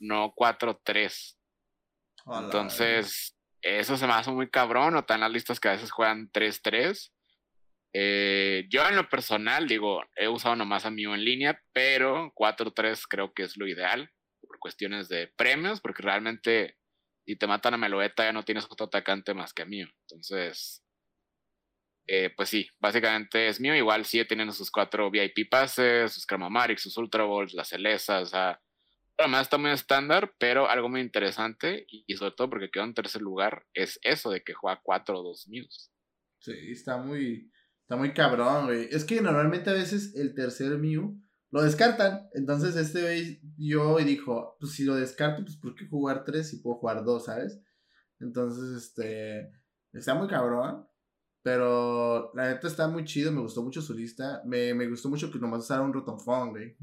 [0.00, 1.36] no 4-3.
[2.44, 6.30] Entonces, eso se me hace muy cabrón, o están las listas que a veces juegan
[6.30, 7.10] 3-3.
[7.94, 13.06] Eh, yo en lo personal, digo, he usado nomás a Mew en línea, pero 4-3
[13.08, 16.76] creo que es lo ideal por cuestiones de premios, porque realmente
[17.24, 19.88] si te matan a Meloeta ya no tienes otro atacante más que a Mew.
[20.08, 20.82] Entonces,
[22.06, 23.74] eh, pues sí, básicamente es Mew.
[23.74, 28.26] Igual sigue teniendo sus cuatro VIP pases, sus Cramamaric, sus Ultra Balls, las Celesas, o
[28.26, 28.60] sea,
[29.18, 33.22] además está muy estándar, pero algo muy interesante, y, sobre todo porque quedó en tercer
[33.22, 35.92] lugar, es eso de que juega 4 o 2 Mews.
[36.40, 37.50] Sí, está muy,
[37.82, 38.88] Está muy cabrón, güey.
[38.90, 42.28] Es que normalmente a veces el tercer Mew lo descartan.
[42.32, 46.48] Entonces este güey yo y dijo, pues si lo descarto, pues ¿por qué jugar tres
[46.48, 47.60] si puedo jugar dos, ¿sabes?
[48.22, 49.50] Entonces, este,
[49.92, 50.86] está muy cabrón.
[51.42, 54.42] Pero la neta está muy chido, me gustó mucho su lista.
[54.46, 56.18] Me, me gustó mucho que nomás usara un Rotom
[56.50, 56.76] güey.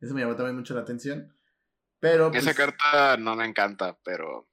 [0.00, 1.36] Eso me llamó también mucho la atención.
[2.00, 2.32] Pero.
[2.32, 4.48] Esa pues carta no me encanta, pero.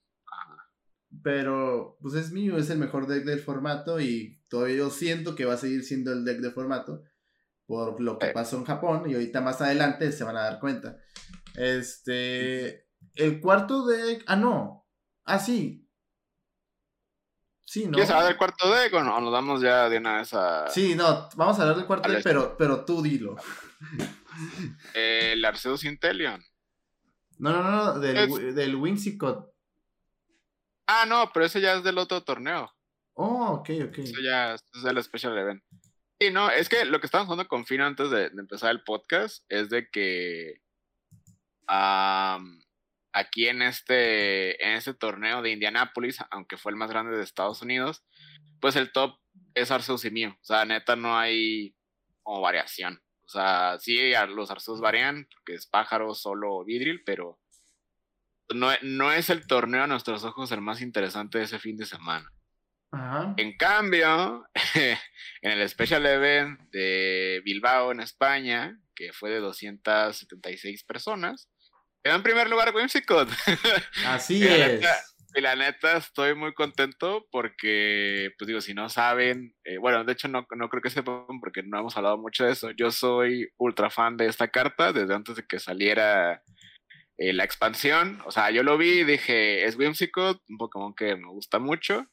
[1.23, 5.45] Pero, pues es mío, es el mejor deck del formato y todavía yo siento que
[5.45, 7.03] va a seguir siendo el deck del formato
[7.69, 8.33] por lo que eh.
[8.33, 10.97] pasó en Japón y ahorita más adelante se van a dar cuenta.
[11.55, 14.87] Este, el cuarto deck, ah no,
[15.25, 15.87] ah sí.
[17.63, 17.91] Sí, ¿no?
[17.91, 19.21] ¿Quieres hablar del cuarto deck o, no?
[19.21, 20.67] nos damos ya de una vez a...
[20.69, 23.35] Sí, no, vamos a hablar del cuarto deck, pero, pero tú dilo.
[24.95, 26.43] el Arceus Intelion.
[27.37, 29.53] No, no, no, del, del Whimsicott.
[30.87, 32.73] Ah, no, pero ese ya es del otro torneo.
[33.21, 33.97] Oh, ok, ok.
[33.97, 35.61] Eso ya es el Special Event.
[36.19, 39.43] Y no, es que lo que estábamos hablando con Fino antes de, empezar el podcast
[39.49, 40.61] es de que
[41.67, 47.61] aquí en este, en este torneo de Indianápolis, aunque fue el más grande de Estados
[47.61, 48.05] Unidos,
[48.61, 49.19] pues el top
[49.53, 50.37] es Arceus y mío.
[50.41, 51.75] O sea, neta no hay
[52.23, 53.01] como variación.
[53.25, 57.37] O sea, sí, los Arceus varían, porque es pájaro, solo vidril, pero
[58.53, 62.31] no, es el torneo a nuestros ojos el más interesante de ese fin de semana.
[63.37, 64.47] En cambio,
[65.41, 71.49] en el Special Event de Bilbao, en España, que fue de 276 personas,
[72.03, 73.29] quedó en primer lugar Whimsicott.
[74.05, 74.83] Así es.
[75.35, 80.13] y la neta estoy muy contento porque, pues digo, si no saben, eh, bueno, de
[80.13, 82.71] hecho no, no creo que sepan porque no hemos hablado mucho de eso.
[82.71, 86.41] Yo soy ultra fan de esta carta desde antes de que saliera
[87.21, 91.17] eh, la expansión, o sea, yo lo vi y dije, es Whimsicott, un Pokémon que
[91.17, 92.07] me gusta mucho,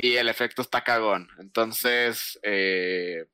[0.00, 1.28] y el efecto está cagón.
[1.38, 3.26] Entonces, eh,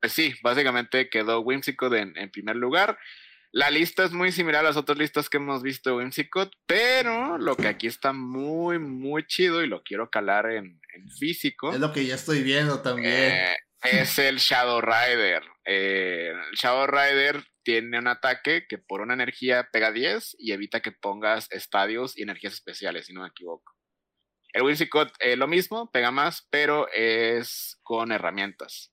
[0.00, 2.98] pues sí, básicamente quedó Whimsicott en, en, primer lugar.
[3.52, 7.38] La lista es muy similar a las otras listas que hemos visto de Whimsicott, pero
[7.38, 10.80] lo que aquí está muy, muy chido y lo quiero calar en,
[11.18, 11.72] físico.
[11.72, 13.12] Es lo que ya estoy viendo también.
[13.12, 15.42] Eh, es el Shadow Rider.
[15.64, 20.92] el Shadow Rider tiene un ataque que por una energía pega 10 y evita que
[20.92, 23.75] pongas estadios y energías especiales, si no me equivoco.
[24.52, 28.92] El Whimsicott eh, lo mismo, pega más, pero es con herramientas.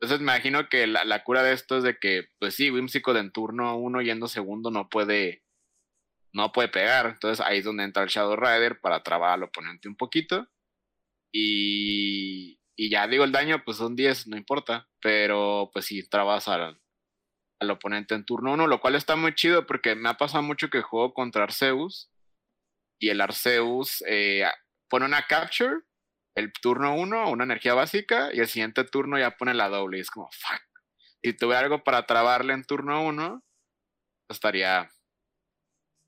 [0.00, 3.32] Entonces me imagino que la, cura de esto es de que, pues sí, Whimsicott en
[3.32, 5.42] turno 1 yendo segundo no puede,
[6.32, 7.06] no puede pegar.
[7.06, 10.48] Entonces ahí es donde entra el Shadow Rider para trabar al oponente un poquito.
[11.32, 14.88] Y, y ya digo, el daño pues son 10, no importa.
[15.00, 16.80] Pero pues si trabas al,
[17.60, 20.68] al oponente en turno 1, lo cual está muy chido porque me ha pasado mucho
[20.70, 22.10] que juego contra Arceus
[22.98, 24.44] y el Arceus eh,
[24.88, 25.80] pone una capture,
[26.34, 30.00] el turno 1, una energía básica y el siguiente turno ya pone la doble y
[30.00, 30.62] es como, fuck.
[31.22, 33.42] Si tuve algo para trabarle en turno 1,
[34.28, 34.90] estaría,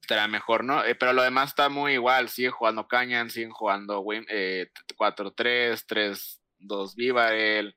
[0.03, 0.85] estaría mejor, ¿no?
[0.85, 6.95] Eh, pero lo demás está muy igual, sigue jugando Canyon, siguen jugando eh, 4-3, 3-2
[6.95, 7.77] Vivarel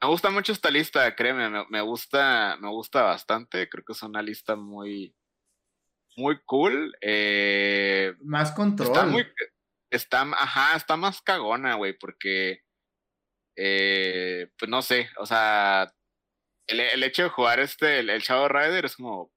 [0.00, 3.68] me gusta mucho esta lista, créeme, me, gusta, me gusta bastante.
[3.68, 5.14] Creo que es una lista muy,
[6.16, 6.96] muy cool.
[7.00, 8.88] Eh, más control.
[8.88, 9.26] Está muy,
[9.90, 12.60] está, ajá, está más cagona, güey, porque,
[13.56, 15.92] eh, pues no sé, o sea,
[16.66, 19.32] el, hecho de jugar este, el, Shadow Rider es como,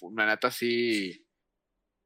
[0.00, 1.26] una neta así,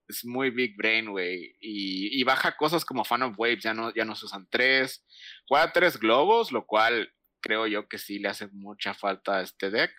[0.09, 3.95] es muy big brain, güey, y, y, baja cosas como Fan of Waves, ya no,
[3.95, 5.05] ya no se usan tres,
[5.47, 9.71] juega tres globos, lo cual creo yo que sí le hace mucha falta a este
[9.71, 9.93] deck.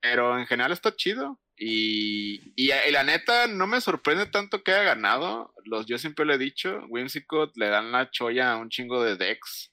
[0.00, 1.38] Pero en general está chido.
[1.62, 5.52] Y, y, la neta, no me sorprende tanto que haya ganado.
[5.64, 9.16] Los, yo siempre le he dicho, Whimsicott le dan la choya a un chingo de
[9.16, 9.70] decks.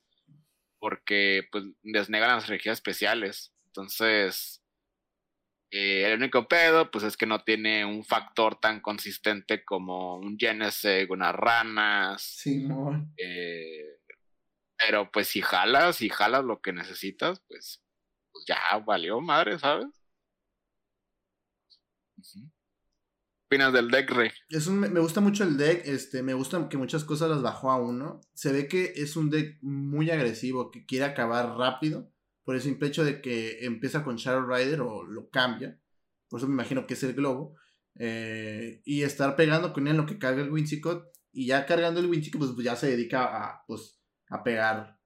[0.79, 3.53] Porque pues desnegan las energías especiales.
[3.67, 4.61] Entonces,
[5.71, 10.37] eh, el único pedo, pues es que no tiene un factor tan consistente como un
[10.37, 12.21] Genesect, unas ranas.
[12.21, 13.13] Simón.
[13.15, 13.97] Eh,
[14.77, 17.81] pero pues si jalas, si jalas lo que necesitas, pues,
[18.33, 19.87] pues ya valió madre, ¿sabes?
[23.47, 24.29] Opinas del deck, Rey?
[24.49, 27.71] Es un, me gusta mucho el deck, este, me gusta que muchas cosas las bajó
[27.71, 28.21] a uno.
[28.33, 32.11] Se ve que es un deck muy agresivo, que quiere acabar rápido,
[32.43, 35.79] por el simple hecho de que empieza con Shadow Rider o lo cambia.
[36.29, 37.55] Por eso me imagino que es el globo.
[37.99, 41.07] Eh, y estar pegando con él en lo que carga el Whimsicott.
[41.31, 43.99] Y ya cargando el Whimsicott, pues, pues ya se dedica a, pues,
[44.29, 44.96] a pegar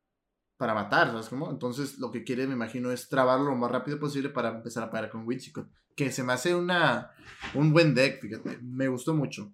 [0.62, 1.50] para matar, ¿sabes cómo?
[1.50, 4.91] Entonces lo que quiere, me imagino, es trabarlo lo más rápido posible para empezar a
[4.91, 5.67] pegar con Whimsicott.
[5.95, 7.10] Que se me hace una,
[7.56, 8.60] un buen deck, fíjate.
[8.62, 9.52] Me gustó mucho.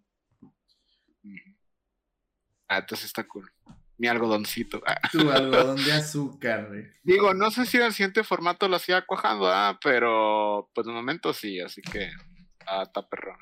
[2.68, 3.50] Ah, entonces está cool.
[3.98, 4.82] Mi algodoncito.
[4.86, 5.00] Ah.
[5.10, 6.88] Tu algodón de azúcar, güey.
[7.04, 10.92] Digo, no sé si en el siguiente formato lo siga cuajando, ah, pero pues de
[10.92, 12.12] momento sí, así que
[12.68, 13.38] ah, está perrón.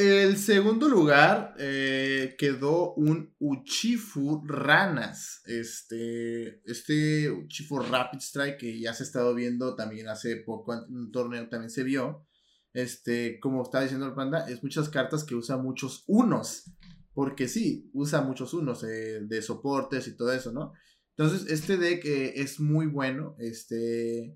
[0.00, 5.42] El segundo lugar eh, quedó un Uchifu Ranas.
[5.44, 10.84] Este, este Uchifu Rapid Strike que ya se ha estado viendo también hace poco en
[10.90, 12.26] un torneo también se vio.
[12.72, 16.72] Este, como estaba diciendo el panda, es muchas cartas que usa muchos unos.
[17.12, 20.72] Porque sí, usa muchos unos eh, de soportes y todo eso, ¿no?
[21.14, 23.36] Entonces, este deck eh, es muy bueno.
[23.38, 24.34] Este,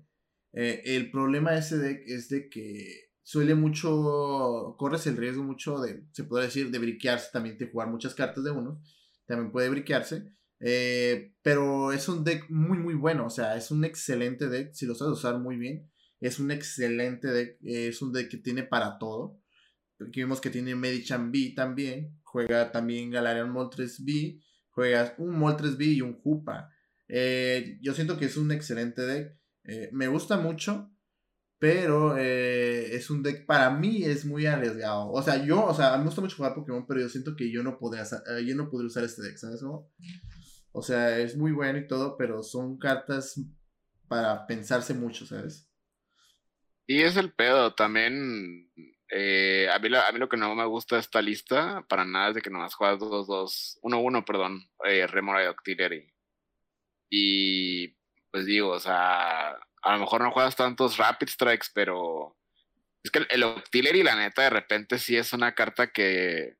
[0.51, 6.05] el problema de este deck es de que suele mucho, corres el riesgo mucho de,
[6.11, 8.83] se puede decir, de briquearse, también de jugar muchas cartas de uno,
[9.25, 13.83] también puede briquearse, eh, pero es un deck muy, muy bueno, o sea, es un
[13.83, 18.29] excelente deck, si lo sabes usar muy bien, es un excelente deck, es un deck
[18.29, 19.41] que tiene para todo,
[20.07, 25.77] aquí vemos que tiene Medichan B también, juega también Galarian Moltres B, juegas un Moltres
[25.77, 26.69] B y un Jupa,
[27.07, 30.94] eh, yo siento que es un excelente deck, eh, me gusta mucho,
[31.57, 35.11] pero eh, es un deck, para mí es muy arriesgado.
[35.11, 37.35] O sea, yo, o sea, a mí me gusta mucho jugar Pokémon, pero yo siento
[37.35, 39.61] que yo no podría, eh, yo no podría usar este deck, ¿sabes?
[39.63, 43.39] O sea, es muy bueno y todo, pero son cartas
[44.07, 45.69] para pensarse mucho, ¿sabes?
[46.87, 48.69] Y es el pedo, también
[49.09, 52.05] eh, a, mí lo, a mí lo que no me gusta de esta lista, para
[52.05, 56.13] nada, es de que nomás juegas 2-2, 1-1, perdón, eh, Remora y Octillery.
[57.09, 57.87] Y
[58.31, 62.35] pues digo, o sea, a lo mejor no juegas tantos Rapid Strikes, pero
[63.03, 66.57] es que el, el la neta, de repente sí es una carta que,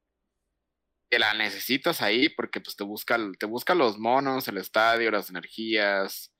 [1.09, 6.31] que la necesitas ahí porque pues te busca, te los monos, el estadio, las energías.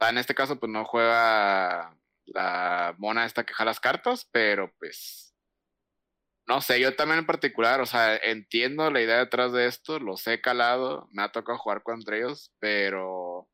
[0.00, 1.94] En este caso, pues no juega
[2.26, 5.34] la mona esta que jala las cartas, pero pues
[6.46, 10.26] no sé, yo también en particular, o sea, entiendo la idea detrás de esto, los
[10.26, 13.48] he calado, me ha tocado jugar contra ellos, pero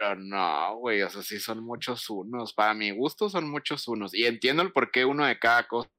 [0.00, 2.54] pero no, güey, o sea, sí son muchos unos.
[2.54, 4.14] Para mi gusto son muchos unos.
[4.14, 5.90] Y entiendo el por qué uno de cada cosa.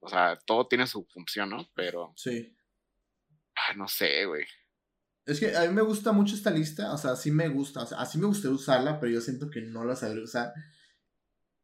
[0.00, 1.70] O sea, todo tiene su función, ¿no?
[1.74, 2.12] Pero.
[2.16, 2.54] Sí.
[3.78, 4.44] No sé, güey.
[5.24, 6.92] Es que a mí me gusta mucho esta lista.
[6.92, 7.82] O sea, sí me gusta.
[7.82, 10.52] O sea, así me gustaría usarla, pero yo siento que no la sabré usar.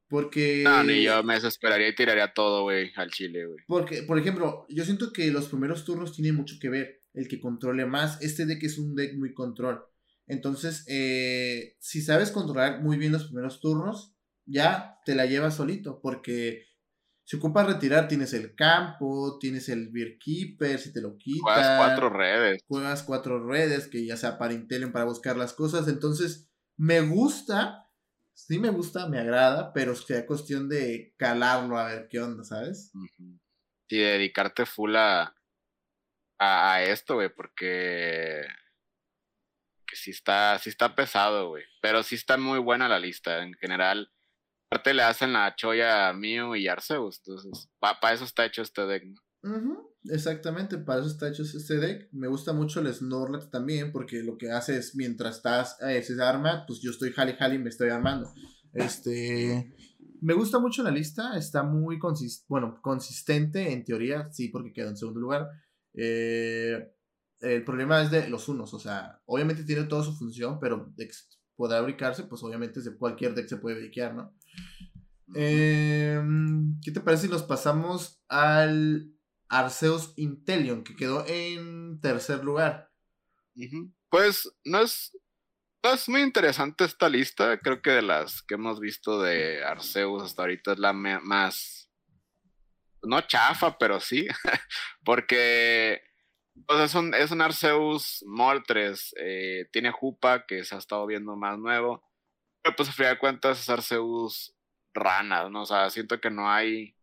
[0.09, 0.63] Porque.
[0.65, 3.59] No, ni yo me desesperaría y tiraría todo, güey, al chile, güey.
[3.67, 7.03] Porque, por ejemplo, yo siento que los primeros turnos tienen mucho que ver.
[7.13, 8.19] El que controle más.
[8.23, 9.85] Este deck es un deck muy control.
[10.29, 14.15] Entonces, eh, si sabes controlar muy bien los primeros turnos,
[14.47, 16.67] ya te la llevas solito, porque
[17.25, 21.43] si ocupas retirar, tienes el campo, tienes el Beer Keeper, si te lo quitas.
[21.43, 22.63] Juegas cuatro redes.
[22.67, 25.89] Juegas cuatro redes, que ya sea para Intelion, para buscar las cosas.
[25.89, 27.91] Entonces, me gusta,
[28.33, 32.93] sí me gusta, me agrada, pero sea cuestión de calarlo a ver qué onda, ¿sabes?
[33.89, 35.35] Y dedicarte full a,
[36.39, 38.43] a esto, güey, porque
[39.89, 41.65] que sí está, sí está pesado, güey.
[41.81, 44.13] Pero sí está muy buena la lista en general.
[44.71, 47.23] Aparte le hacen la choya a Mew y Arceus.
[47.25, 49.23] Entonces, para eso está hecho este deck, ¿no?
[50.05, 52.09] exactamente, para eso está hecho este deck.
[52.13, 56.21] Me gusta mucho el Snorlax también, porque lo que hace es mientras estás, eh, se
[56.23, 58.33] arma, pues yo estoy jali jali me estoy armando.
[58.73, 59.75] Este.
[60.21, 61.99] Me gusta mucho la lista, está muy
[62.49, 65.49] bueno, consistente en teoría, sí, porque quedó en segundo lugar.
[65.95, 66.93] Eh,
[67.41, 70.93] el problema es de los unos, o sea, obviamente tiene toda su función, pero
[71.57, 74.35] podrá bricarse, pues obviamente de cualquier deck se puede briquear, ¿no?
[75.35, 79.13] Em, ¿Qué te parece si nos pasamos al
[79.49, 82.91] Arceus Intelion, que quedó en tercer lugar?
[84.09, 85.17] Pues no es,
[85.83, 90.43] es muy interesante esta lista, creo que de las que hemos visto de Arceus hasta
[90.43, 91.91] ahorita es la más,
[93.03, 94.27] no chafa, pero sí,
[95.05, 96.08] porque
[96.67, 99.15] pues es un, es un Arceus Moltres.
[99.19, 102.03] Eh, tiene Jupa, que se ha estado viendo más nuevo.
[102.63, 104.55] Pero pues a fin de cuentas es Arceus
[104.95, 105.63] Rana, ¿no?
[105.63, 106.97] O sea, siento que no hay.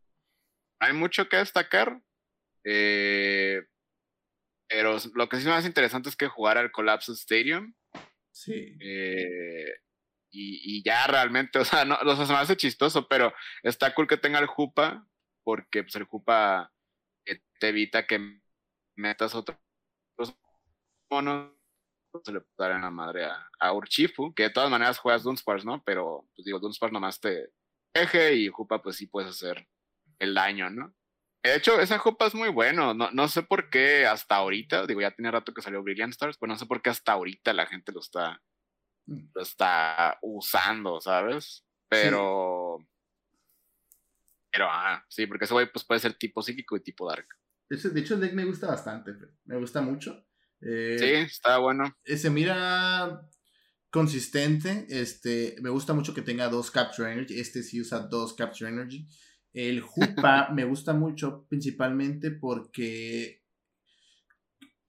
[0.79, 2.01] hay mucho que destacar.
[2.63, 3.61] Eh,
[4.67, 7.73] pero lo que sí es más interesante es que jugar al Collapse Stadium.
[8.31, 8.75] Sí.
[8.81, 9.73] Eh,
[10.31, 14.07] y, ya realmente, o sea, no, o sea, se me hace chistoso, pero está cool
[14.07, 15.07] que tenga el Jupa,
[15.43, 16.71] porque pues, el Jupa
[17.59, 18.41] te evita que
[18.95, 19.57] metas otros
[21.09, 21.51] monos,
[22.23, 25.23] se le puede dar en la madre a, a, Urchifu, que de todas maneras juegas
[25.23, 25.83] Dunsparce, ¿no?
[25.83, 27.49] Pero, pues digo, Dunsparce nomás te
[27.93, 29.67] eje y Jupa, pues sí puedes hacer
[30.19, 30.93] el daño, ¿no?
[31.43, 32.93] De hecho, esa Jupa es muy bueno.
[32.93, 36.37] No, no sé por qué hasta ahorita, digo, ya tiene rato que salió Brilliant Stars,
[36.37, 38.41] pero no sé por qué hasta ahorita la gente lo está
[39.07, 39.27] Mm.
[39.33, 41.65] lo está usando, ¿sabes?
[41.87, 42.79] Pero.
[44.51, 47.27] Pero, ah, sí, porque ese güey pues, puede ser tipo psíquico y tipo dark.
[47.69, 49.11] De hecho, el deck me gusta bastante,
[49.45, 50.25] me gusta mucho.
[50.61, 51.95] Eh, sí, está bueno.
[52.03, 53.27] Se mira
[53.89, 54.87] consistente.
[54.89, 57.39] Este, me gusta mucho que tenga dos Capture Energy.
[57.39, 59.07] Este sí usa dos Capture Energy.
[59.53, 63.45] El Jupa me gusta mucho, principalmente porque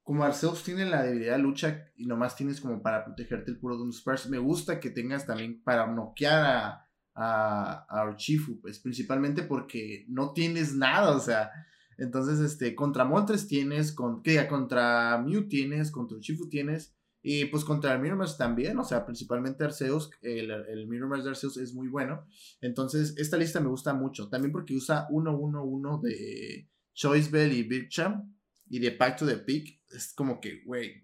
[0.03, 3.77] como Arceus tiene la debilidad de lucha y nomás tienes como para protegerte el puro
[3.91, 10.05] Spurs, me gusta que tengas también para noquear a, a, a Archifu, pues principalmente porque
[10.09, 11.51] no tienes nada, o sea,
[11.99, 17.95] entonces este, contra Moltres tienes, con, contra Mew tienes, contra Urshifu tienes, y pues contra
[17.95, 22.25] el también, o sea, principalmente Arceus, el, el de Arceus es muy bueno,
[22.61, 28.37] entonces esta lista me gusta mucho, también porque usa 1-1-1 de Choice Bell y Bircham,
[28.69, 31.01] y de Pack to the Peak, es como que, güey,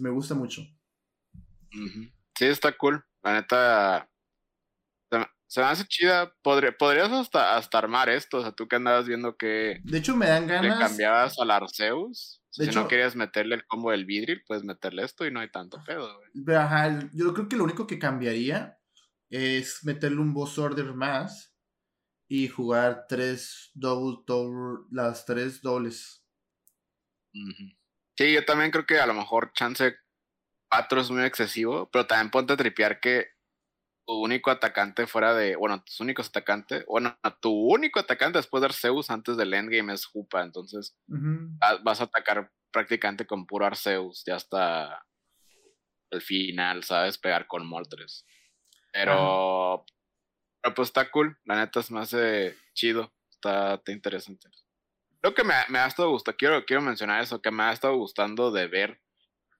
[0.00, 0.62] me gusta mucho.
[1.70, 3.04] Sí, está cool.
[3.22, 4.10] La neta,
[5.52, 6.32] se, me hace chida.
[6.42, 8.38] podrías hasta, hasta armar esto.
[8.38, 9.80] O sea, tú que andabas viendo que.
[9.84, 10.78] De hecho, me dan ganas.
[10.78, 12.42] Le cambiabas al Arceus.
[12.50, 15.82] si no querías meterle el combo del Vidril, puedes meterle esto y no hay tanto
[15.84, 16.56] pedo, güey.
[16.56, 18.78] Ajá, yo creo que lo único que cambiaría
[19.28, 21.54] es meterle un boss order más
[22.28, 26.24] y jugar tres double, las tres dobles.
[28.16, 29.96] Sí, yo también creo que a lo mejor chance
[30.70, 33.26] 4 es muy excesivo, pero también ponte a tripear que
[34.06, 38.66] tu único atacante fuera de, bueno, tus únicos atacantes, bueno, tu único atacante después de
[38.66, 40.96] Arceus antes del endgame es Jupa, entonces
[41.82, 45.04] vas a atacar prácticamente con puro Arceus, ya hasta
[46.10, 47.18] el final, ¿sabes?
[47.18, 48.26] Pegar con Moltres.
[48.92, 49.84] Pero,
[50.60, 52.14] pero pues está cool, la neta es más
[52.74, 54.48] chido, está, está interesante.
[55.22, 57.96] Lo que me, me, ha estado gustando, quiero, quiero mencionar eso, que me ha estado
[57.96, 59.00] gustando de ver,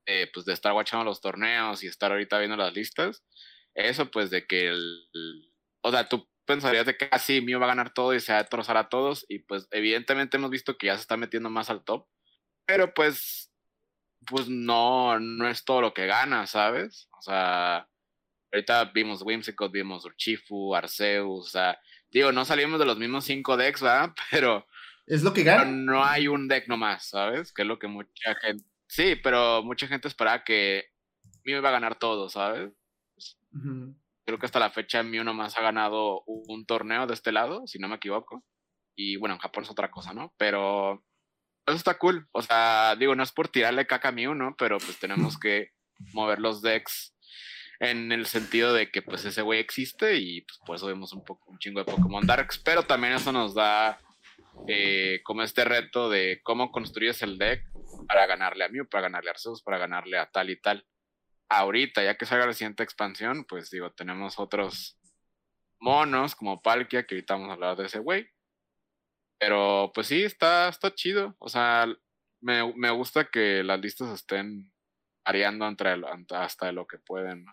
[0.06, 3.22] eh, pues de estar watchando los torneos y estar ahorita viendo las listas.
[3.74, 5.52] Eso, pues de que el.
[5.82, 8.32] o sea, tú pensarías de que así ah, mío va a ganar todo y se
[8.32, 9.24] va a destrozar a todos.
[9.28, 12.06] Y pues, evidentemente, hemos visto que ya se está metiendo más al top.
[12.66, 13.48] Pero pues.
[14.24, 17.08] Pues no, no es todo lo que gana, ¿sabes?
[17.18, 17.88] O sea,
[18.52, 21.80] ahorita vimos Whimsicott, vimos Urchifu, Arceus, o sea,
[22.10, 24.12] digo, no salimos de los mismos cinco decks, ¿verdad?
[24.30, 24.66] Pero
[25.06, 25.64] es lo que gana.
[25.64, 27.52] no hay un deck nomás, ¿sabes?
[27.52, 28.64] Que es lo que mucha gente.
[28.86, 30.84] Sí, pero mucha gente esperaba que
[31.44, 32.70] Mew iba a ganar todo, ¿sabes?
[34.24, 37.78] Creo que hasta la fecha Mew nomás ha ganado un torneo de este lado, si
[37.78, 38.44] no me equivoco.
[38.94, 40.32] Y bueno, en Japón es otra cosa, ¿no?
[40.36, 41.04] Pero
[41.66, 42.28] eso está cool.
[42.32, 44.54] O sea, digo, no es por tirarle caca a Mew, ¿no?
[44.56, 45.70] Pero pues tenemos que
[46.12, 47.14] mover los decks
[47.80, 51.24] en el sentido de que pues ese güey existe y pues por eso vemos un
[51.24, 53.98] poco un chingo de Pokémon Darks, pero también eso nos da
[54.68, 57.64] eh, como este reto de cómo construyes el deck
[58.06, 60.86] para ganarle a Mew, para ganarle a Arceus, para ganarle a tal y tal.
[61.54, 64.98] Ahorita, ya que salga la siguiente expansión, pues digo, tenemos otros
[65.80, 68.26] monos como Palkia, que ahorita vamos a hablar de ese güey.
[69.38, 71.36] Pero pues sí, está, está chido.
[71.38, 71.86] O sea,
[72.40, 74.72] me, me gusta que las listas estén
[75.24, 75.94] variando entre,
[76.30, 77.44] hasta lo que pueden.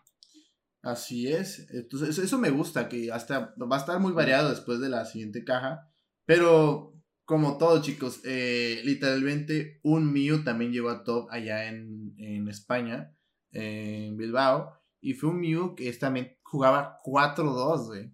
[0.82, 1.70] Así es.
[1.72, 5.44] Entonces, eso me gusta, que hasta va a estar muy variado después de la siguiente
[5.44, 5.92] caja.
[6.26, 6.94] Pero,
[7.26, 13.16] como todo, chicos, eh, literalmente un Mew también llegó a top allá en, España,
[13.52, 14.78] en Bilbao.
[15.02, 18.12] Y fue un Mew que también jugaba 4-2, güey.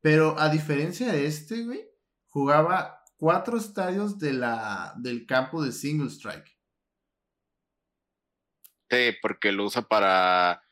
[0.00, 1.84] Pero a diferencia de este, güey,
[2.28, 6.56] jugaba cuatro estadios de la, del campo de Single Strike.
[8.90, 10.62] Sí, porque lo usa para,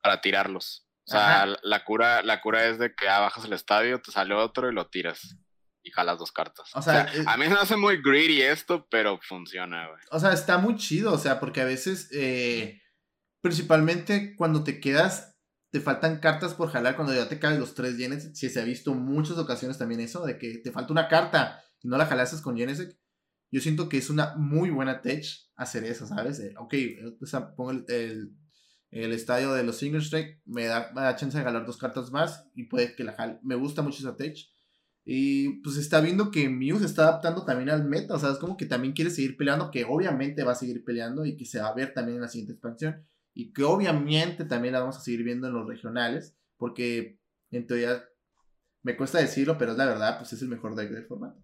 [0.00, 0.86] para tirarlos.
[1.08, 4.34] O sea, la cura, la cura es de que ah, bajas el estadio, te sale
[4.34, 5.36] otro y lo tiras.
[5.86, 6.68] Y jalas dos cartas.
[6.74, 10.00] O sea, a mí me hace muy greedy esto, pero funciona, güey.
[10.10, 12.82] O sea, está muy chido, o sea, porque a veces, eh,
[13.40, 15.36] principalmente cuando te quedas,
[15.70, 18.34] te faltan cartas por jalar cuando ya te caen los tres Genesec.
[18.34, 21.88] Si se ha visto muchas ocasiones también eso, de que te falta una carta y
[21.88, 22.98] no la jalases con Genesec.
[23.52, 25.24] Yo siento que es una muy buena tech
[25.54, 26.42] hacer eso, ¿sabes?
[26.58, 26.74] ok,
[27.22, 28.34] o sea, pongo el
[28.90, 32.10] el estadio de los Single Strike me da, me da chance de ganar dos cartas
[32.10, 33.38] más y puede que la jale.
[33.42, 34.36] Me gusta mucho esa tech.
[35.08, 38.14] Y pues está viendo que Mew se está adaptando también al meta.
[38.14, 41.24] O sea, es como que también quiere seguir peleando, que obviamente va a seguir peleando
[41.24, 43.06] y que se va a ver también en la siguiente expansión.
[43.32, 47.18] y que obviamente también la vamos a seguir viendo en los regionales, porque
[47.50, 48.02] en teoría
[48.82, 51.40] me cuesta decirlo, pero es la verdad, pues es el mejor deck del formato.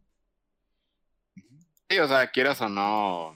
[1.88, 3.34] Sí, o sea, quieras o no.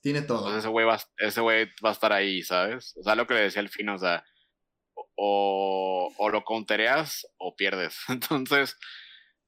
[0.00, 0.44] Tiene todo.
[0.44, 2.96] Pues ese güey va, ese güey va a estar ahí, ¿sabes?
[2.96, 4.24] O sea, lo que le decía al fin, o sea,
[5.16, 7.96] o, o lo countereas o pierdes.
[8.08, 8.76] Entonces,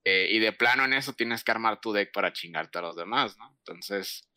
[0.08, 2.94] eh, y de plano en eso tienes que armar tu deck para chingarte a los
[2.94, 3.52] demás, ¿no?
[3.58, 4.30] Entonces,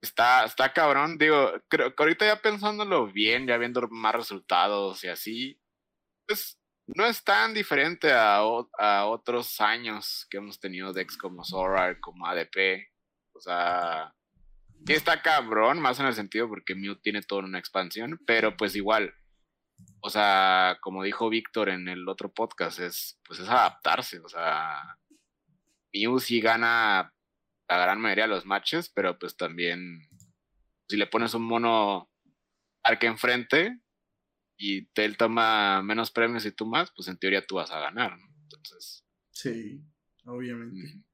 [0.00, 1.18] está, está cabrón.
[1.18, 5.60] Digo, creo que ahorita ya pensándolo bien, ya viendo más resultados y así,
[6.24, 8.36] pues no es tan diferente a,
[8.78, 12.86] a otros años que hemos tenido decks como Zorar, como ADP.
[13.32, 14.14] O sea,
[14.86, 18.76] sí está cabrón, más en el sentido porque Mew tiene toda una expansión, pero pues
[18.76, 19.12] igual,
[20.00, 24.96] o sea, como dijo Víctor en el otro podcast, es pues es adaptarse, o sea,
[26.06, 27.12] Mew sí gana
[27.68, 30.08] la gran mayoría de los matches, pero pues también
[30.88, 32.10] si le pones un mono
[32.82, 33.78] arque enfrente
[34.56, 38.18] y él toma menos premios y tú más, pues en teoría tú vas a ganar,
[38.18, 38.26] ¿no?
[38.42, 39.04] Entonces.
[39.30, 39.80] Sí,
[40.24, 41.04] obviamente.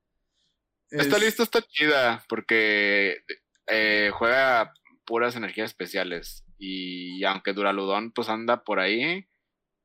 [0.90, 3.24] Esta lista está chida porque
[3.66, 4.72] eh, juega
[5.04, 6.44] puras energías especiales.
[6.56, 9.28] Y aunque Duraludón pues anda por ahí,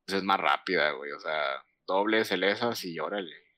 [0.05, 1.11] pues es más rápida, güey.
[1.11, 3.48] O sea, doble, celesas y órale.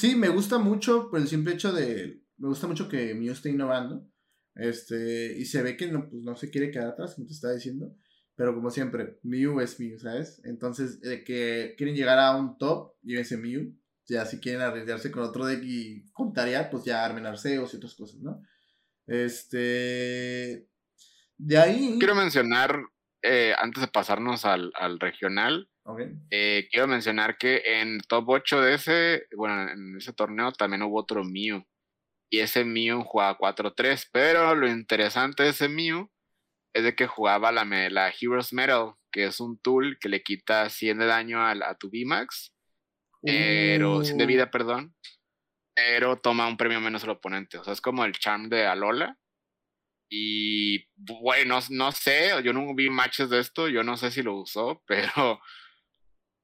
[0.00, 2.22] Sí, me gusta mucho por el simple hecho de.
[2.38, 4.08] Me gusta mucho que Mew esté innovando.
[4.54, 5.36] Este.
[5.38, 7.94] Y se ve que no, pues, no se quiere quedar atrás, como te estaba diciendo.
[8.34, 10.40] Pero como siempre, Mew es Mew, ¿sabes?
[10.44, 13.76] Entonces, de que quieren llegar a un top, llévense Mew.
[14.06, 17.94] Ya si quieren arriesgarse con otro deck y contaría, pues ya armen Arceos y otras
[17.94, 18.40] cosas, ¿no?
[19.06, 20.66] Este.
[21.36, 21.96] De ahí.
[21.98, 22.86] Quiero mencionar,
[23.20, 25.69] eh, antes de pasarnos al, al regional,
[26.30, 30.98] eh, quiero mencionar que en top 8 de ese, bueno, en ese torneo también hubo
[30.98, 31.64] otro Mew.
[32.30, 34.08] Y ese Mew jugaba 4-3.
[34.12, 36.10] Pero lo interesante de ese Mew
[36.72, 40.68] es de que jugaba la, la Heroes Metal, que es un tool que le quita
[40.68, 42.52] 100 de daño a, a tu VMAX.
[43.22, 44.50] Pero, 100 de vida, uh.
[44.50, 44.94] perdón.
[45.74, 47.58] Pero toma un premio menos al oponente.
[47.58, 49.16] O sea, es como el charm de Alola.
[50.12, 54.34] Y bueno, no sé, yo no vi matches de esto, yo no sé si lo
[54.34, 55.40] usó, pero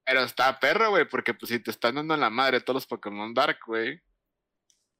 [0.06, 3.34] pero está perro, güey, porque pues si te están dando la madre todos los Pokémon
[3.34, 4.00] Dark, güey.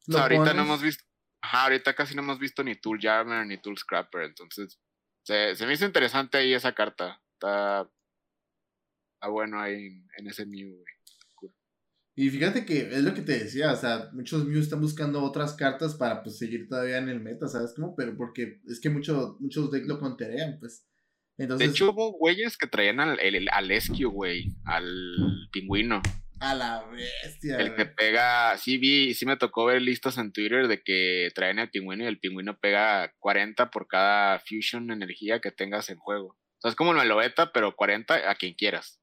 [0.08, 1.04] O sea, ahorita no hemos visto,
[1.40, 4.80] ajá, ahorita casi no hemos visto ni Tool Jammer ni Tool Scrapper, entonces
[5.24, 7.22] se, se me hizo interesante ahí esa carta.
[7.34, 7.88] Está,
[9.14, 11.52] está bueno ahí en, ese Mew, güey.
[12.18, 15.54] Y fíjate que es lo que te decía, o sea, muchos Mew están buscando otras
[15.54, 17.94] cartas para pues seguir todavía en el meta, ¿sabes cómo?
[17.94, 20.86] Pero porque es que muchos muchos decks lo conterean, pues
[21.36, 26.00] de hecho, hubo güeyes que traían al, el, al Esquio, güey, al pingüino.
[26.40, 27.56] A la bestia.
[27.58, 31.58] El que pega, sí vi, sí me tocó ver listas en Twitter de que traen
[31.58, 36.28] al pingüino y el pingüino pega 40 por cada fusion energía que tengas en juego.
[36.28, 39.00] O sea, es como una loeta, pero 40 a quien quieras.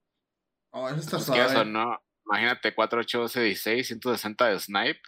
[0.72, 1.56] Oh, eso está suave.
[1.56, 5.02] O no, imagínate 4, 8, 12, 16, 160 de snipe.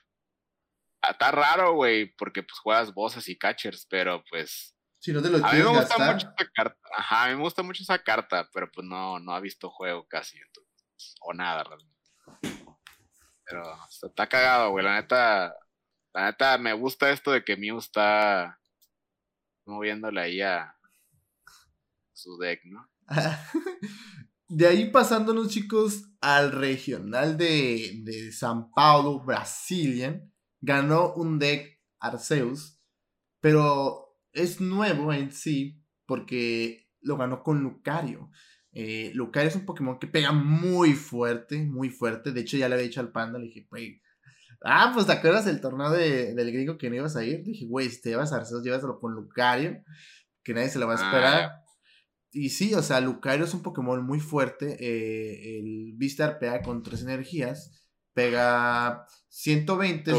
[1.01, 4.75] Ah, está raro, güey, porque pues juegas voces y catchers, pero pues
[5.05, 6.79] si no te lo a mí me gusta mucho esa carta.
[6.97, 10.07] Ajá, a mí me gusta mucho esa carta, pero pues no, no ha visto juego
[10.07, 10.35] casi.
[11.21, 12.11] o nada, realmente.
[13.45, 13.61] Pero
[14.01, 14.83] está cagado, güey.
[14.83, 15.55] La neta,
[16.11, 18.59] la neta, me gusta esto de que Mew está
[19.67, 20.75] moviéndole ahí a
[22.11, 22.89] su deck, ¿no?
[24.47, 30.33] de ahí pasándonos, chicos, al regional de, de San Paulo, Brazilian.
[30.61, 32.79] Ganó un deck Arceus,
[33.39, 34.04] pero
[34.35, 38.29] es nuevo en sí porque lo ganó con Lucario.
[38.71, 42.31] Eh, Lucario es un Pokémon que pega muy fuerte, muy fuerte.
[42.31, 44.01] De hecho, ya le había dicho al panda, le dije, güey,
[44.63, 47.39] ah, pues te acuerdas del torneo del gringo que no ibas a ir.
[47.39, 49.81] Le dije, güey, si te llevas a Arceus, llévaselo con Lucario,
[50.43, 51.43] que nadie se lo va a esperar.
[51.43, 51.61] Ah.
[52.31, 54.75] Y sí, o sea, Lucario es un Pokémon muy fuerte.
[54.79, 57.84] Eh, el Vistar pega con tres energías
[58.15, 60.11] pega 120,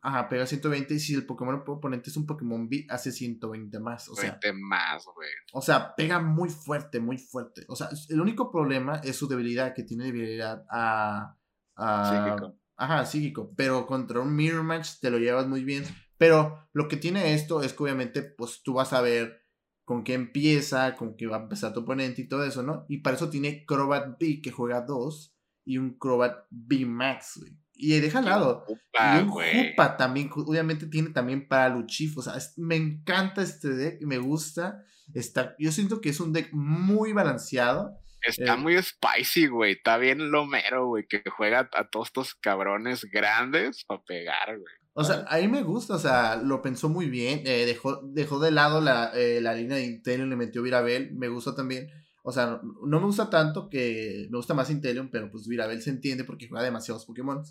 [0.00, 4.08] ajá, pega 120 y si el Pokémon oponente es un Pokémon B, hace 120 más,
[4.08, 5.28] o sea, más, güey.
[5.52, 7.66] O sea, pega muy fuerte, muy fuerte.
[7.68, 11.36] O sea, el único problema es su debilidad, que tiene debilidad a...
[11.76, 12.58] psíquico.
[12.78, 15.84] Ajá, psíquico, pero contra un Mirror Match te lo llevas muy bien,
[16.16, 19.44] pero lo que tiene esto es que obviamente, pues tú vas a ver
[19.84, 22.86] con qué empieza, con qué va a empezar tu oponente y todo eso, ¿no?
[22.88, 25.37] Y para eso tiene Crobat B, que juega 2
[25.68, 27.52] y un Crobat B-Max, güey.
[27.74, 28.64] Y deja al lado.
[28.68, 32.16] y un Jupa también, obviamente tiene también para Luchif.
[32.16, 34.82] O sea, me encanta este deck, me gusta.
[35.12, 37.98] Está, yo siento que es un deck muy balanceado.
[38.22, 39.72] Está eh, muy spicy, güey.
[39.72, 41.06] Está bien lomero, güey.
[41.06, 44.74] Que juega a todos estos cabrones grandes para pegar, güey.
[44.94, 48.40] O sea, a mí me gusta, o sea, lo pensó muy bien, eh, dejó, dejó
[48.40, 51.88] de lado la, eh, la línea de Intelion y le metió Virabel, me gusta también.
[52.28, 55.88] O sea, no, me gusta tanto que me gusta más Intelion, pero pues Virabel se
[55.88, 57.42] entiende porque juega demasiados Pokémon.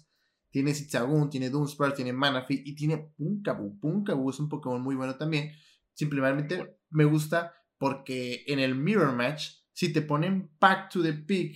[0.52, 3.80] Tiene Zigzagoon, tiene Dunsparce, tiene Manaphy y tiene Punkabu.
[3.80, 5.52] Punkabu es un Pokémon muy bueno también.
[5.94, 11.56] Simplemente me gusta porque en el Mirror Match, si te ponen Pack to the Peak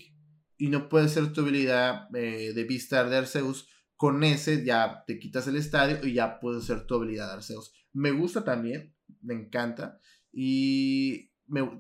[0.58, 3.68] y no puede ser tu habilidad eh, de Vistar de Arceus,
[3.98, 7.72] con ese ya te quitas el estadio y ya puede ser tu habilidad de Arceus.
[7.94, 10.00] Me gusta también, me encanta.
[10.34, 11.31] Y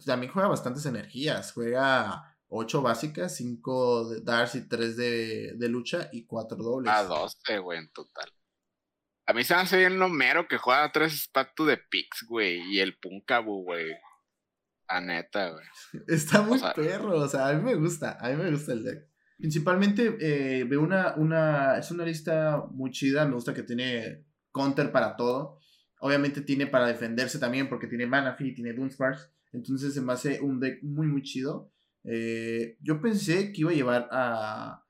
[0.06, 1.54] también juega bastantes energías.
[1.54, 6.94] Juega 8 básicas, 5 de Darcy, 3 de, de, lucha y 4 dobles.
[6.94, 8.30] A 12, güey, en total.
[9.26, 12.60] A mí se me hace bien lo mero que juega 3 Spatu de Pix, güey,
[12.70, 13.94] y el Punkabu, güey.
[14.88, 15.66] A neta, güey.
[16.08, 19.08] Está muy perro, o sea, a mí me gusta, a mí me gusta el deck.
[19.38, 24.92] Principalmente eh, veo una, una, es una lista muy chida, me gusta que tiene counter
[24.92, 25.60] para todo.
[26.00, 29.30] Obviamente tiene para defenderse también porque tiene Manaphy, tiene Dunsparce.
[29.54, 31.72] Entonces se me hace un deck muy muy chido.
[32.04, 34.84] Eh, yo pensé que iba a llevar a,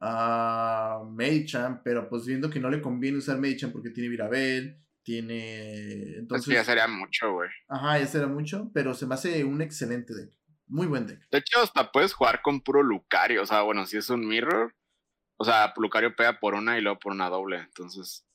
[0.00, 6.16] a Medichan, pero pues viendo que no le conviene usar Medichan porque tiene Virabel, tiene...
[6.16, 7.50] Entonces ya sería mucho, güey.
[7.68, 10.32] Ajá, ya sería mucho, pero se me hace un excelente deck.
[10.66, 11.20] Muy buen deck.
[11.30, 13.42] De hecho, hasta puedes jugar con puro Lucario.
[13.42, 14.74] O sea, bueno, si es un mirror.
[15.36, 17.58] O sea, Lucario pega por una y luego por una doble.
[17.58, 18.26] Entonces.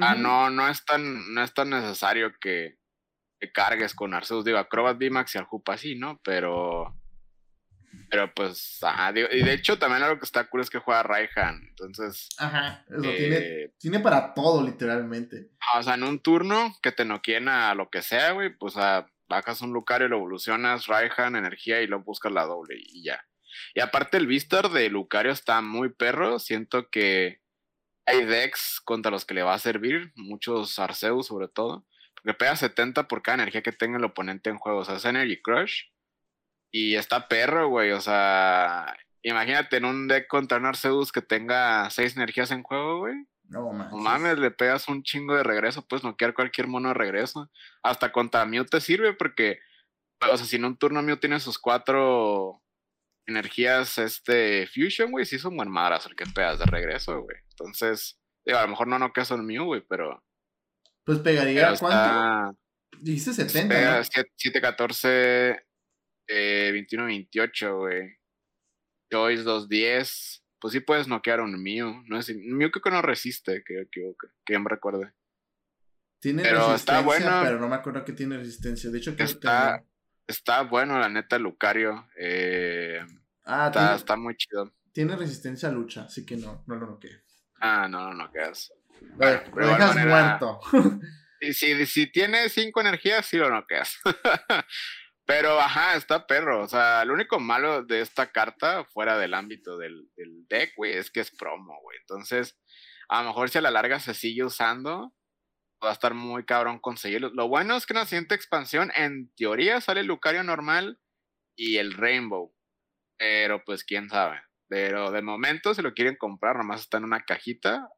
[0.00, 2.78] Ah, no, no es tan, no es tan necesario que,
[3.52, 4.44] cargues con Arceus.
[4.44, 6.20] Digo, Acrobat VMAX y Aljupa sí, ¿no?
[6.24, 6.94] Pero.
[8.10, 11.62] Pero pues, ajá, y de hecho también algo que está cool es que juega Raihan,
[11.68, 12.28] entonces...
[12.38, 15.50] Ajá, eso tiene, eh, tiene para todo literalmente.
[15.76, 19.06] O sea, en un turno que te noquien a lo que sea, güey, pues a
[19.28, 23.24] bajas un Lucario, lo evolucionas, Raihan, energía y luego buscas la doble y ya.
[23.74, 27.40] Y aparte el Vistar de Lucario está muy perro, siento que
[28.06, 31.86] hay decks contra los que le va a servir, muchos Arceus sobre todo,
[32.24, 35.04] porque pega 70 por cada energía que tenga el oponente en juego, o sea, es
[35.04, 35.84] Energy Crush.
[36.72, 41.88] Y está perro, güey, o sea, imagínate en un deck contra un Arceus que tenga
[41.90, 43.14] 6 energías en juego, güey.
[43.44, 43.92] No mames.
[43.92, 47.50] No mames, le pegas un chingo de regreso, puedes noquear cualquier mono de regreso.
[47.82, 49.60] Hasta contra Mew te sirve porque,
[50.20, 52.62] o sea, si en un turno Mew tiene sus cuatro
[53.26, 57.36] energías, este, Fusion, güey, sí son buen madras el que pegas de regreso, güey.
[57.50, 60.24] Entonces, digo, a lo mejor no noqueas un Mew, güey, pero.
[61.04, 62.58] Pues pegaría, ¿cuánto?
[63.00, 63.74] Dijiste 70.
[63.74, 64.04] Pega ¿no?
[64.36, 65.66] 7, 14,
[66.26, 68.16] eh, 21, 28, güey.
[69.10, 72.02] Joyce 2, 10 pues sí puedes noquear a un Mew.
[72.06, 74.14] No es, Mew creo que no resiste, que, que,
[74.46, 75.12] que me recuerde.
[76.20, 78.88] Tiene pero está bueno, pero no me acuerdo que tiene resistencia.
[78.88, 79.84] De hecho, que está,
[80.26, 82.08] está bueno, la neta, Lucario.
[82.18, 82.98] Eh,
[83.44, 84.72] ah, está, está, muy chido.
[84.90, 87.44] Tiene resistencia a lucha, así que no, no lo noqueas.
[87.60, 88.72] Ah, no, no noqueas.
[89.16, 90.60] Bueno, lo dejas muerto.
[91.40, 93.98] y si, si tiene cinco energías, sí lo noqueas.
[95.26, 96.62] Pero, ajá, está perro.
[96.62, 100.92] O sea, lo único malo de esta carta, fuera del ámbito del, del deck, güey,
[100.92, 101.98] es que es promo, güey.
[102.00, 102.58] Entonces,
[103.08, 105.14] a lo mejor si a la larga se sigue usando,
[105.82, 107.30] va a estar muy cabrón conseguirlo.
[107.30, 110.98] Lo bueno es que en la siguiente expansión, en teoría, sale el Lucario normal
[111.56, 112.54] y el Rainbow.
[113.16, 114.42] Pero, pues, quién sabe.
[114.68, 117.88] Pero de momento, si lo quieren comprar, nomás está en una cajita.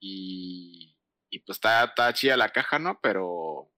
[0.00, 0.96] Y,
[1.30, 3.00] y pues está, está chida la caja, ¿no?
[3.02, 3.70] Pero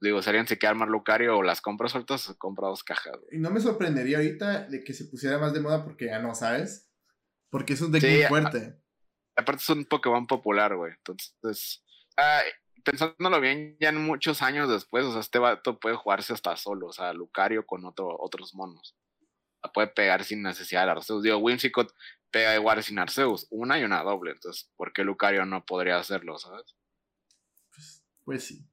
[0.00, 3.16] digo, serían si quedar más Lucario o las compras sueltas, compra dos cajas.
[3.32, 6.34] Y no me sorprendería ahorita de que se pusiera más de moda porque ya no,
[6.34, 6.90] ¿sabes?
[7.50, 8.78] Porque es un deck muy fuerte.
[9.36, 10.92] aparte es un Pokémon popular, güey.
[10.92, 11.84] Entonces,
[12.16, 12.42] ah,
[12.84, 16.88] pensándolo bien, ya en muchos años después, o sea, este vato puede jugarse hasta solo,
[16.88, 18.96] o sea, Lucario con otro, otros monos.
[19.62, 21.22] La puede pegar sin necesidad de Arceus.
[21.22, 21.92] Digo, Whimsicott
[22.30, 24.32] pega igual sin Arceus, una y una doble.
[24.32, 26.76] Entonces, ¿por qué Lucario no podría hacerlo, sabes?
[27.74, 28.68] Pues, pues sí.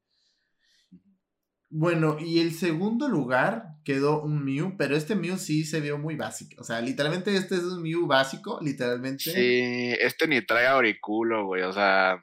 [1.77, 6.15] Bueno, y el segundo lugar quedó un Mew, pero este Mew sí se vio muy
[6.15, 6.61] básico.
[6.61, 9.31] O sea, literalmente este es un Mew básico, literalmente.
[9.31, 12.21] Sí, este ni trae auriculo, güey, o sea.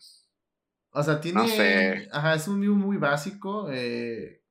[0.93, 1.43] O sea, tiene.
[1.43, 2.09] No sé.
[2.13, 3.69] Ajá, es un Mew muy básico.
[3.71, 4.43] Eh,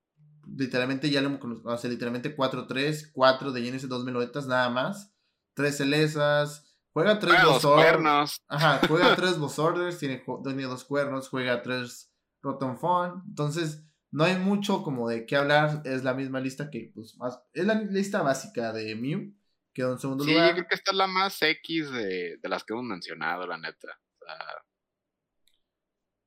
[0.56, 5.16] literalmente ya lo o sea, literalmente 4-3, 4 de llenes 2 meloetas nada más.
[5.56, 6.71] 3 celesas.
[6.94, 8.42] Juega 3 dos cuernos.
[8.48, 12.12] Ajá, juega 3 boss orders, tiene, tiene dos cuernos, juega 3
[12.42, 13.24] rotom phone.
[13.28, 17.42] Entonces no hay mucho como de qué hablar, es la misma lista que, pues, más.
[17.54, 19.34] Es la lista básica de Mew,
[19.74, 20.44] quedó en segundo lugar.
[20.44, 23.58] Sí, yo creo que esta es la más X de, las que hemos mencionado, la
[23.58, 23.98] neta.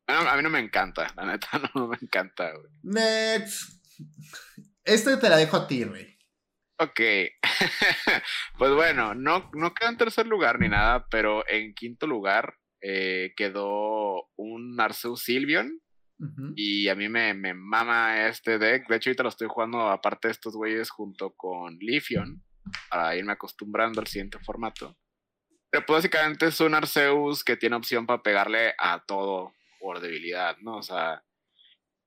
[0.07, 2.73] a mí no me encanta, la neta, no me encanta, güey.
[2.83, 3.85] Next.
[4.83, 6.14] Este te la dejo a ti, güey.
[6.85, 7.01] Ok.
[8.59, 13.32] pues bueno, no, no queda en tercer lugar ni nada, pero en quinto lugar eh,
[13.37, 15.80] quedó un Arceus Sylveon.
[16.57, 18.89] Y a mí me, me, mama este deck.
[18.89, 22.43] De hecho, ahorita lo estoy jugando aparte de estos güeyes junto con Lifion.
[22.89, 24.97] Para irme acostumbrando al siguiente formato.
[25.70, 30.57] Pero pues básicamente es un Arceus que tiene opción para pegarle a todo por debilidad,
[30.62, 30.76] ¿no?
[30.76, 31.22] O sea,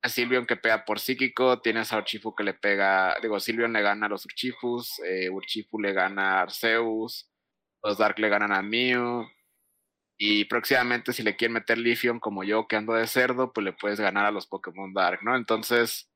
[0.08, 3.82] a Silvion que pega por psíquico, tienes a Urchifu que le pega, digo, Silvion le
[3.82, 7.30] gana a los Urchifus, eh, Urchifu le gana a Arceus,
[7.84, 9.28] los Dark le ganan a Mew,
[10.18, 13.74] y próximamente si le quieren meter Lifion como yo que ando de cerdo, pues le
[13.74, 15.36] puedes ganar a los Pokémon Dark, ¿no?
[15.36, 16.10] Entonces,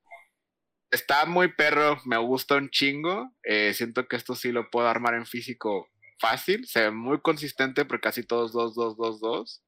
[0.90, 5.14] está muy perro, me gusta un chingo, eh, siento que esto sí lo puedo armar
[5.14, 5.88] en físico
[6.20, 9.64] fácil, se ve muy consistente porque casi todos 2, 2, 2, 2.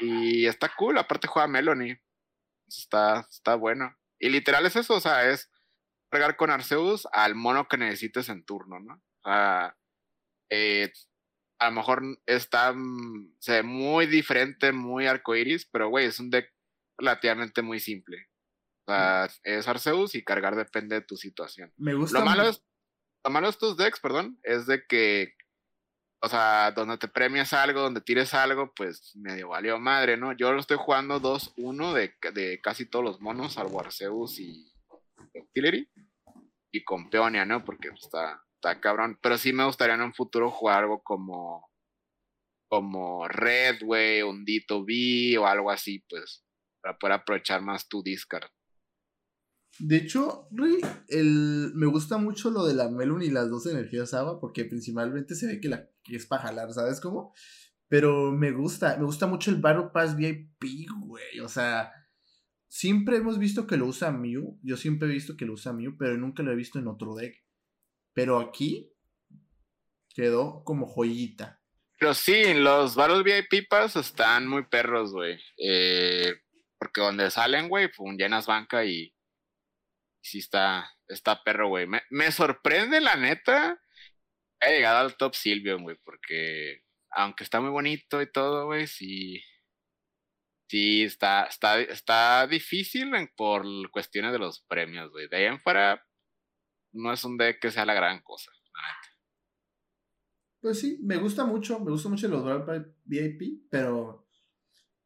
[0.00, 2.00] Y está cool, aparte juega Melanie.
[2.66, 3.96] Está, está bueno.
[4.18, 5.50] Y literal es eso, o sea, es
[6.10, 8.94] cargar con Arceus al mono que necesites en turno, ¿no?
[8.94, 9.76] O sea,
[10.50, 10.92] eh,
[11.58, 16.30] a lo mejor está mm, se ve muy diferente, muy arcoiris, pero güey, es un
[16.30, 16.52] deck
[16.98, 18.28] relativamente muy simple.
[18.86, 21.72] O sea, es Arceus y cargar depende de tu situación.
[21.76, 22.20] Me gusta.
[22.20, 22.64] Lo malo, es,
[23.24, 25.34] lo malo de estos decks, perdón, es de que
[26.26, 30.32] o sea, donde te premias algo, donde tires algo, pues medio valió madre, ¿no?
[30.32, 34.72] Yo lo estoy jugando 2-1 de, de, casi todos los monos, al Arceus y
[35.34, 35.88] Artillery.
[36.72, 37.64] Y con Peonia, ¿no?
[37.64, 39.18] Porque está, está cabrón.
[39.22, 41.70] Pero sí me gustaría en un futuro jugar algo como
[42.68, 46.44] como Red, güey, Hundito V o algo así, pues,
[46.82, 48.50] para poder aprovechar más tu discard.
[49.78, 50.48] De hecho,
[51.08, 55.34] el, me gusta mucho lo de la Melon y las dos energías agua, porque principalmente
[55.34, 57.34] se ve que, la, que es para jalar, ¿sabes cómo?
[57.88, 61.40] Pero me gusta, me gusta mucho el Battle Pass VIP, güey.
[61.40, 61.92] O sea,
[62.68, 64.58] siempre hemos visto que lo usa Mew.
[64.62, 67.14] Yo siempre he visto que lo usa Mew, pero nunca lo he visto en otro
[67.14, 67.34] deck.
[68.12, 68.92] Pero aquí
[70.14, 71.60] quedó como joyita.
[71.98, 75.38] Pero sí, los Battle VIP Pass están muy perros, güey.
[75.58, 76.34] Eh,
[76.78, 79.15] porque donde salen, güey, pues llenas banca y
[80.26, 81.86] sí está, está perro, güey.
[82.10, 83.80] Me, sorprende, la neta,
[84.60, 89.40] he llegado al top Silvio, güey, porque aunque está muy bonito y todo, güey, sí,
[90.68, 95.28] sí está, está, está difícil por cuestiones de los premios, güey.
[95.28, 96.04] De ahí en fuera,
[96.92, 98.50] no es un deck que sea la gran cosa,
[100.60, 102.44] Pues sí, me gusta mucho, me gusta mucho los
[103.04, 104.28] VIP, pero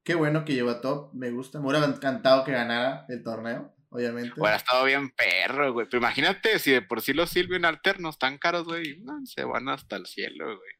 [0.03, 4.33] qué bueno que lleva top, me gusta, me hubiera encantado que ganara el torneo obviamente.
[4.37, 5.87] Hubiera estado bien perro, güey.
[5.91, 9.97] Pero imagínate si de por sí los Silvian alternos tan caros, güey, se van hasta
[9.97, 10.73] el cielo, güey.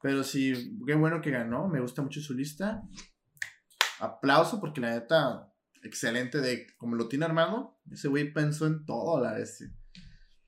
[0.00, 1.68] Pero sí, qué bueno que ganó.
[1.68, 2.82] Me gusta mucho su lista.
[4.00, 5.50] Aplauso porque la neta,
[5.82, 7.80] excelente de como lo tiene armado.
[7.90, 9.62] Ese güey pensó en todo la vez.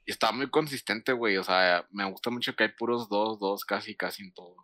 [0.05, 1.39] Y está muy consistente, güey.
[1.39, 4.57] O sea, me gusta mucho que hay puros dos, dos, casi, casi en todo.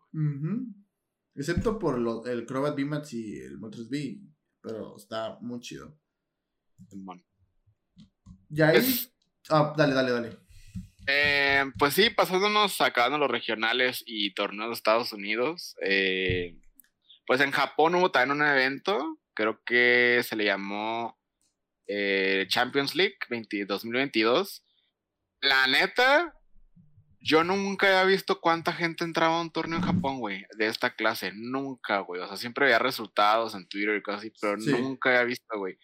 [1.34, 4.20] Excepto por el Crobat B-Mats y el Moltres B.
[4.60, 5.98] Pero está muy chido.
[8.48, 9.12] Ya es.
[9.48, 10.36] Ah, dale, dale, dale.
[11.06, 15.74] Eh, pues sí, pasándonos, acabando los regionales y torneos de Estados Unidos.
[15.82, 16.58] Eh,
[17.26, 21.18] pues en Japón hubo también un evento, creo que se le llamó
[21.86, 23.16] eh, Champions League
[23.66, 24.64] 2022.
[25.40, 26.34] La neta,
[27.20, 30.94] yo nunca había visto cuánta gente entraba a un torneo en Japón, güey, de esta
[30.94, 31.32] clase.
[31.34, 32.20] Nunca, güey.
[32.20, 35.78] O sea, siempre había resultados en Twitter y cosas así, pero nunca había visto, güey.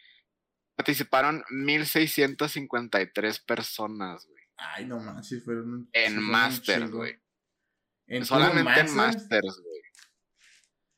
[0.78, 4.44] Participaron 1653 personas, güey.
[4.58, 5.90] Ay, no más, si fueron.
[5.92, 7.18] En Masters, güey.
[8.22, 9.82] Solamente en Masters, güey.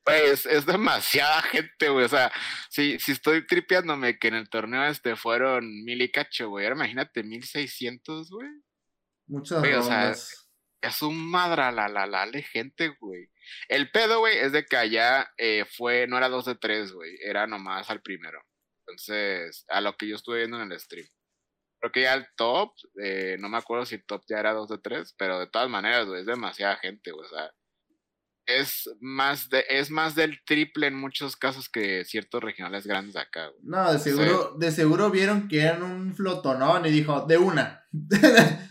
[0.04, 2.04] Pues es demasiada gente, güey.
[2.04, 2.30] O sea,
[2.68, 6.66] si, si estoy tripeándome que en el torneo este fueron mil y cacho, güey.
[6.66, 8.50] Ahora imagínate, 1600, güey.
[9.28, 13.30] Muchas güey, o sea, es un madra la la la de gente, güey.
[13.68, 17.16] El pedo, güey, es de que allá eh, fue, no era dos de tres, güey.
[17.24, 18.42] Era nomás al primero.
[18.90, 21.06] Entonces, a lo que yo estuve viendo en el stream.
[21.80, 22.72] Creo que ya el top,
[23.02, 26.06] eh, no me acuerdo si top ya era 2 de 3, pero de todas maneras,
[26.08, 27.50] es demasiada gente, o sea,
[28.46, 33.20] es más, de, es más del triple en muchos casos que ciertos regionales grandes de
[33.20, 33.50] acá.
[33.62, 37.86] No, de seguro, de seguro vieron que eran un flotonón y dijo, de una.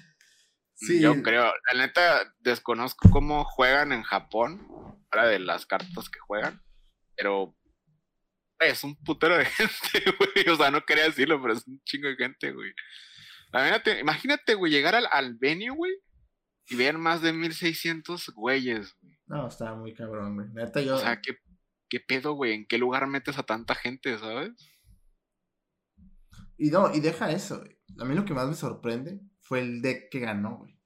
[0.75, 1.01] sí.
[1.01, 4.67] Yo creo, la neta, desconozco cómo juegan en Japón,
[5.11, 6.61] ahora de las cartas que juegan,
[7.15, 7.55] pero
[8.59, 10.49] es un putero de gente, güey.
[10.49, 12.73] O sea, no quería decirlo, pero es un chingo de gente, güey.
[13.51, 15.93] Imagínate, imagínate, güey, llegar al, al venue, güey,
[16.67, 19.19] y ver más de 1600 güeyes, güey.
[19.25, 20.47] No, estaba muy cabrón, güey.
[20.49, 20.95] Neta, yo.
[20.95, 21.37] O sea, ¿qué,
[21.89, 22.53] qué pedo, güey?
[22.53, 24.51] ¿En qué lugar metes a tanta gente, sabes?
[26.57, 27.77] Y no, y deja eso, güey.
[27.99, 30.77] A mí lo que más me sorprende fue el deck que ganó, güey.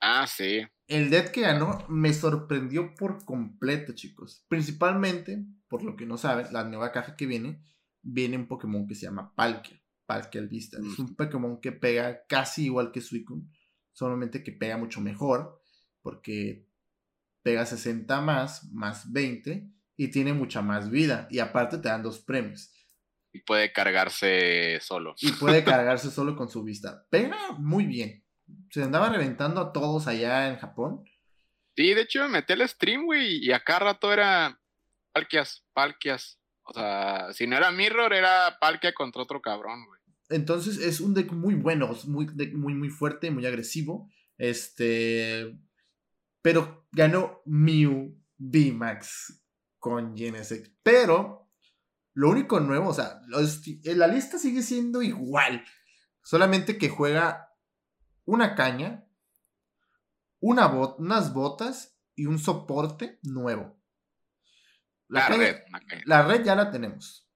[0.00, 0.66] Ah, sí.
[0.92, 4.44] El deck que ganó me sorprendió por completo, chicos.
[4.48, 7.62] Principalmente, por lo que no saben, la nueva caja que viene,
[8.02, 9.80] viene un Pokémon que se llama Palkia.
[10.06, 10.78] Palkia al Vista.
[10.78, 13.48] Es un Pokémon que pega casi igual que Suicune,
[13.92, 15.62] solamente que pega mucho mejor,
[16.02, 16.68] porque
[17.42, 21.28] pega 60 más, más 20, y tiene mucha más vida.
[21.30, 22.70] Y aparte te dan dos premios.
[23.32, 25.14] Y puede cargarse solo.
[25.20, 27.06] Y puede cargarse solo con su vista.
[27.08, 28.22] Pega muy bien.
[28.70, 31.04] Se andaba reventando a todos allá en Japón.
[31.76, 34.60] Sí, de hecho me metí al stream, güey, y acá rato era
[35.12, 36.38] Palkias, Palkias.
[36.64, 40.00] O sea, si no era Mirror, era Palkia contra otro cabrón, güey.
[40.28, 44.10] Entonces es un deck muy bueno, muy, muy, muy fuerte, muy agresivo.
[44.38, 45.58] Este.
[46.40, 49.42] Pero ganó Mew VMAX
[49.78, 50.74] con Genesect.
[50.82, 51.50] Pero
[52.14, 55.64] lo único nuevo, o sea, la lista sigue siendo igual.
[56.22, 57.51] Solamente que juega
[58.24, 59.06] una caña,
[60.40, 60.66] una
[60.98, 63.80] unas botas y un soporte nuevo.
[65.08, 65.56] La, red.
[66.06, 67.28] La red ya la tenemos.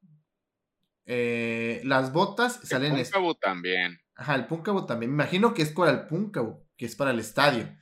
[1.05, 2.97] Eh, las botas salen.
[2.97, 4.01] El Punkabo también.
[4.15, 5.11] Ajá, el Punkabo también.
[5.11, 7.77] Me imagino que es para el Punkabo, que es para el estadio.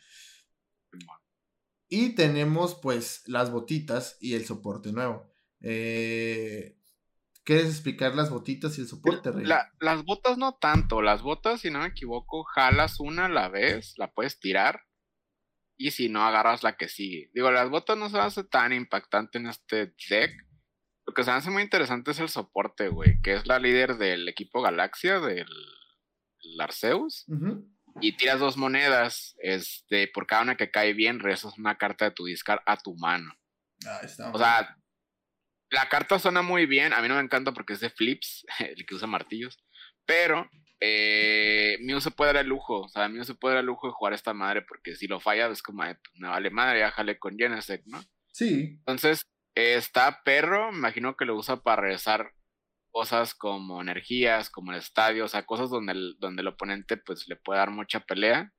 [1.89, 5.31] Y tenemos pues las botitas y el soporte nuevo.
[5.61, 6.77] Eh,
[7.45, 9.45] ¿Quieres explicar las botitas y el soporte, Rey?
[9.45, 11.03] las botas no tanto.
[11.03, 14.81] Las botas, si no me equivoco, jalas una a la vez, la puedes tirar.
[15.77, 17.31] Y si no, agarras la que sigue.
[17.35, 20.33] Digo, las botas no se hace tan impactante en este deck.
[21.07, 23.21] Lo que se hace muy interesante es el soporte, güey.
[23.21, 25.47] Que es la líder del equipo Galaxia, del
[26.59, 27.27] Arceus.
[28.01, 29.37] Y tiras dos monedas.
[29.41, 32.97] Este, por cada una que cae bien, regresas una carta de tu discard a tu
[32.97, 33.35] mano.
[33.87, 34.79] Ah, está o sea,
[35.71, 36.93] la carta suena muy bien.
[36.93, 39.59] A mí no me encanta porque es de flips, el que usa martillos.
[40.07, 40.49] Pero
[40.81, 42.83] eh, Mew se puede dar el lujo.
[42.83, 44.63] O sea, Mew se puede dar el lujo de jugar esta madre.
[44.63, 48.03] Porque si lo falla, es como, pues, me vale madre, ya jale con Genesect, ¿no?
[48.33, 48.77] Sí.
[48.79, 50.73] Entonces, está perro.
[50.73, 52.33] Me imagino que lo usa para regresar
[52.91, 55.25] cosas como energías, como el estadio.
[55.25, 58.53] O sea, cosas donde el, donde el oponente pues le puede dar mucha pelea.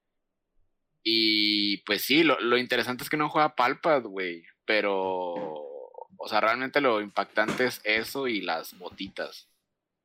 [1.03, 4.43] Y pues sí, lo, lo interesante es que no juega Palpad, güey.
[4.65, 5.74] Pero
[6.17, 9.49] o sea, realmente lo impactante es eso y las botitas.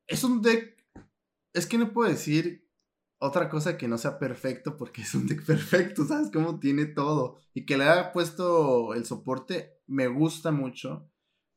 [0.07, 0.77] Es un deck.
[1.53, 2.69] Es que no puedo decir
[3.19, 6.31] otra cosa que no sea perfecto porque es un deck perfecto, ¿sabes?
[6.33, 7.39] Cómo tiene todo.
[7.55, 11.11] Y que le haya puesto el soporte me gusta mucho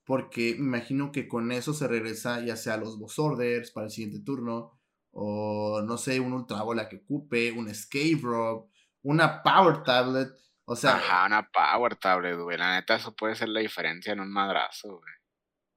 [0.06, 3.86] porque me imagino que con eso se regresa ya sea a los boss orders para
[3.86, 4.80] el siguiente turno
[5.12, 8.68] o no sé, un ultra bola que ocupe, un escape rob,
[9.04, 10.32] una power tablet.
[10.66, 10.96] O sea.
[10.96, 12.58] Ajá, una power tablet, güey.
[12.58, 15.14] La neta, eso puede ser la diferencia en un madrazo, güey.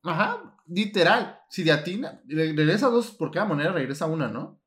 [0.05, 1.41] Ajá, literal.
[1.51, 4.63] Si de atina, regresa dos por cada moneda, regresa una, ¿no?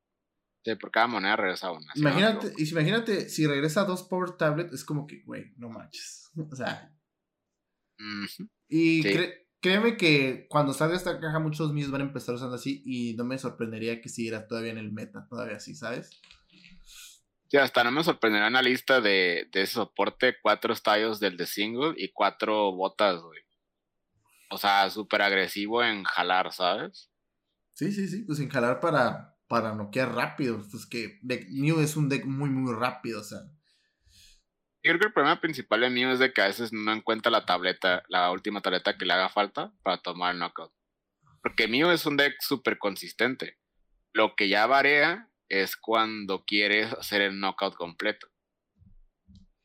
[0.65, 1.91] Sí, por cada moneda regresa una.
[1.95, 6.31] Imagínate, y si, imagínate, si regresa dos Power Tablet, es como que, güey, no manches.
[6.51, 6.93] O sea.
[8.69, 9.03] Y
[9.61, 12.81] créeme que cuando salga esta caja, muchos míos van a empezar usando así.
[12.85, 16.09] Y no me sorprendería que siguiera todavía en el meta, todavía así, ¿sabes?
[17.49, 21.47] Sí, hasta no me sorprenderá una lista de, de ese soporte, cuatro estadios del de
[21.47, 23.41] single y cuatro botas, güey.
[24.51, 27.09] O sea, súper agresivo en jalar, ¿sabes?
[27.73, 30.61] Sí, sí, sí, pues en jalar para, para noquear rápido.
[30.69, 33.39] Pues que deck Mew es un deck muy, muy rápido, o sea.
[34.83, 37.31] Yo creo que el problema principal de Mew es de que a veces no encuentra
[37.31, 40.71] la tableta, la última tableta que le haga falta para tomar el knockout.
[41.41, 43.57] Porque Mew es un deck súper consistente.
[44.13, 48.27] Lo que ya varía es cuando quieres hacer el knockout completo.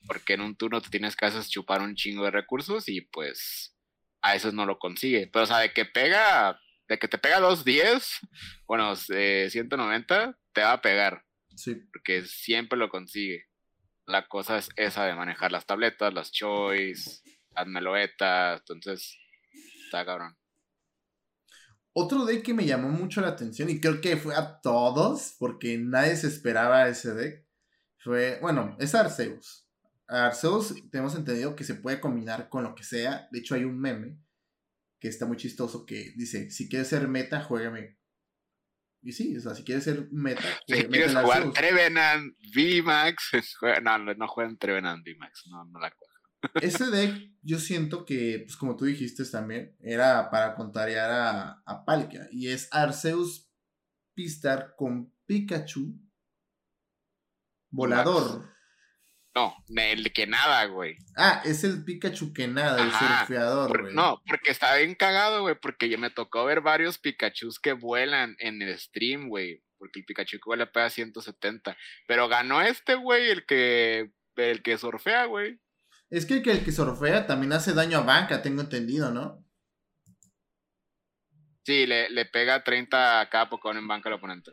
[0.06, 3.76] Porque en un turno te tienes que hacer chupar un chingo de recursos y pues
[4.20, 5.28] a veces no lo consigue.
[5.32, 8.20] Pero o sea, de que pega, de que te pega 210,
[8.66, 11.24] bueno, 190, te va a pegar.
[11.54, 11.76] Sí.
[11.92, 13.46] Porque siempre lo consigue.
[14.06, 17.22] La cosa es esa de manejar las tabletas, las choice,
[17.54, 19.18] las meloetas, entonces
[19.84, 20.36] está cabrón.
[21.96, 25.78] Otro deck que me llamó mucho la atención y creo que fue a todos, porque
[25.78, 27.46] nadie se esperaba ese deck,
[27.98, 29.68] fue, bueno, es Arceus.
[30.08, 33.28] Arceus tenemos entendido que se puede combinar con lo que sea.
[33.30, 34.18] De hecho, hay un meme
[34.98, 37.96] que está muy chistoso que dice, si quieres ser meta, juégame.
[39.00, 43.32] Y sí, o sea, si quieres ser meta, Si quieres jugar Trevenant, VMAX,
[43.82, 45.94] no, no juegan Trevenant, VMAX, no, no la
[46.60, 51.84] ese deck, yo siento que, pues como tú dijiste también, era para contrariar a, a
[51.84, 52.28] Palkia.
[52.30, 53.50] Y es Arceus
[54.14, 55.98] Pistar con Pikachu
[57.70, 58.54] volador.
[59.34, 60.96] No, el que nada, güey.
[61.16, 63.94] Ah, es el Pikachu que nada, el surfeador, güey.
[63.94, 68.36] No, porque está bien cagado, güey, porque ya me tocó ver varios Pikachus que vuelan
[68.38, 69.60] en el stream, güey.
[69.76, 71.76] Porque el Pikachu que vuela pega 170.
[72.06, 75.60] Pero ganó este, güey, el que el que surfea, güey.
[76.14, 79.44] Es que el, que el que surfea también hace daño a banca, tengo entendido, ¿no?
[81.64, 84.52] Sí, le, le pega 30 a cada Pokémon en banca al oponente.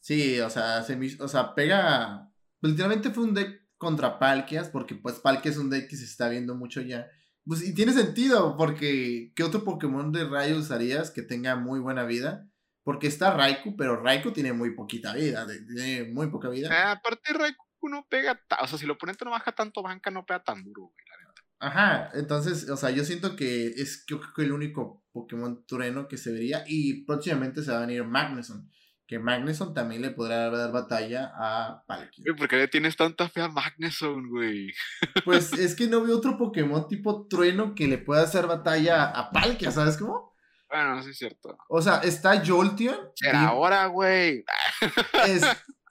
[0.00, 2.32] Sí, o sea, se, o sea, pega.
[2.62, 6.30] Literalmente fue un deck contra Palkias, porque pues Palkia es un deck que se está
[6.30, 7.06] viendo mucho ya.
[7.44, 12.04] Pues, y tiene sentido, porque ¿qué otro Pokémon de rayo usarías que tenga muy buena
[12.04, 12.48] vida?
[12.82, 16.70] Porque está Raikou, pero Raikou tiene muy poquita vida, tiene muy poca vida.
[16.72, 20.24] Ah, aparte Raikou no pega, o sea, si el oponente no baja tanto banca, no
[20.26, 21.42] pega tan duro, güey, la neta.
[21.60, 26.16] Ajá, entonces, o sea, yo siento que es creo que el único Pokémon trueno que
[26.16, 28.70] se vería y próximamente se va a venir Magneson
[29.12, 32.24] que Magneson también le podrá dar batalla a Palkia.
[32.34, 34.72] ¿Por qué le tienes tanta fe a Magneson, güey?
[35.26, 39.30] Pues es que no veo otro Pokémon tipo trueno que le pueda hacer batalla a
[39.30, 40.34] Palkia, ¿sabes cómo?
[40.66, 41.58] Bueno, sí es cierto.
[41.68, 42.96] O sea, está Jolteon.
[43.14, 44.46] Será ahora, güey.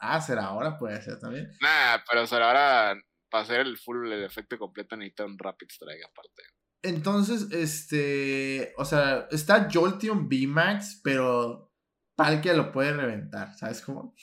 [0.01, 1.51] Ah, será ahora, puede ser también.
[1.61, 6.03] Nah, pero será ahora, para hacer el full, el efecto completo, necesita un Rapid Strike
[6.03, 6.41] aparte.
[6.83, 11.71] Entonces, este, o sea, está Jolteon VMAX, pero
[12.15, 14.15] Palkia lo puede reventar, ¿sabes cómo?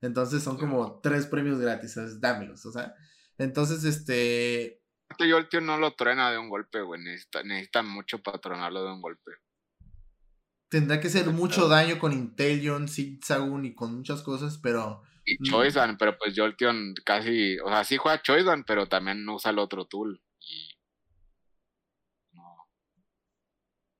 [0.00, 2.20] Entonces son como tres premios gratis, ¿sabes?
[2.20, 2.94] Dámelos, o sea.
[3.38, 4.82] Entonces, este.
[5.18, 7.00] El tío no lo truena de un golpe, güey.
[7.00, 9.32] Necesita, mucho para tronarlo de un golpe.
[10.68, 15.02] Tendrá que ser mucho daño con Inteleon, Zigzagoon y con muchas cosas, pero.
[15.24, 17.58] Y Choisan, pero pues Jolteon casi.
[17.60, 20.20] O sea, sí juega Choisan, pero también no usa el otro tool.
[20.40, 20.78] Y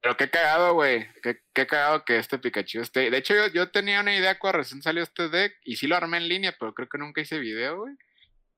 [0.01, 1.07] Pero qué cagado, güey.
[1.23, 3.11] Qué, qué, cagado que este Pikachu esté.
[3.11, 5.97] De hecho, yo, yo, tenía una idea cuando recién salió este deck y sí lo
[5.97, 7.95] armé en línea, pero creo que nunca hice video, güey.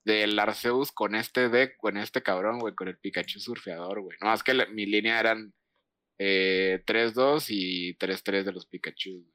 [0.05, 4.17] Del Arceus con este deck, con este cabrón, güey, con el Pikachu surfeador, güey.
[4.21, 5.53] No, más que mi línea eran
[6.23, 9.27] eh, 3-2 y 3-3 de los Pikachu.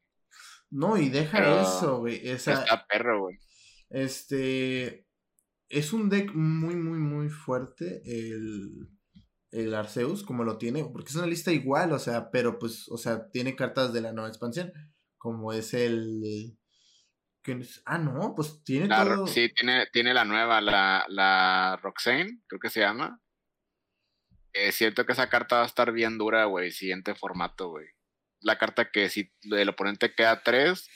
[0.69, 2.27] No, y deja eso, güey.
[2.27, 3.39] está perro, güey.
[3.89, 5.07] Este.
[5.67, 8.01] Es un deck muy, muy, muy fuerte.
[8.05, 8.87] El
[9.55, 12.97] el Arceus como lo tiene, porque es una lista igual, o sea, pero pues, o
[12.97, 14.73] sea, tiene cartas de la nueva expansión,
[15.17, 16.57] como es el...
[17.85, 19.27] ah, no, pues tiene todo...
[19.27, 23.21] Sí, tiene, tiene la nueva, la, la Roxane, creo que se llama.
[24.55, 27.87] Es cierto que esa carta va a estar bien dura, güey, siguiente formato, güey.
[28.39, 30.89] La carta que si el oponente queda 3,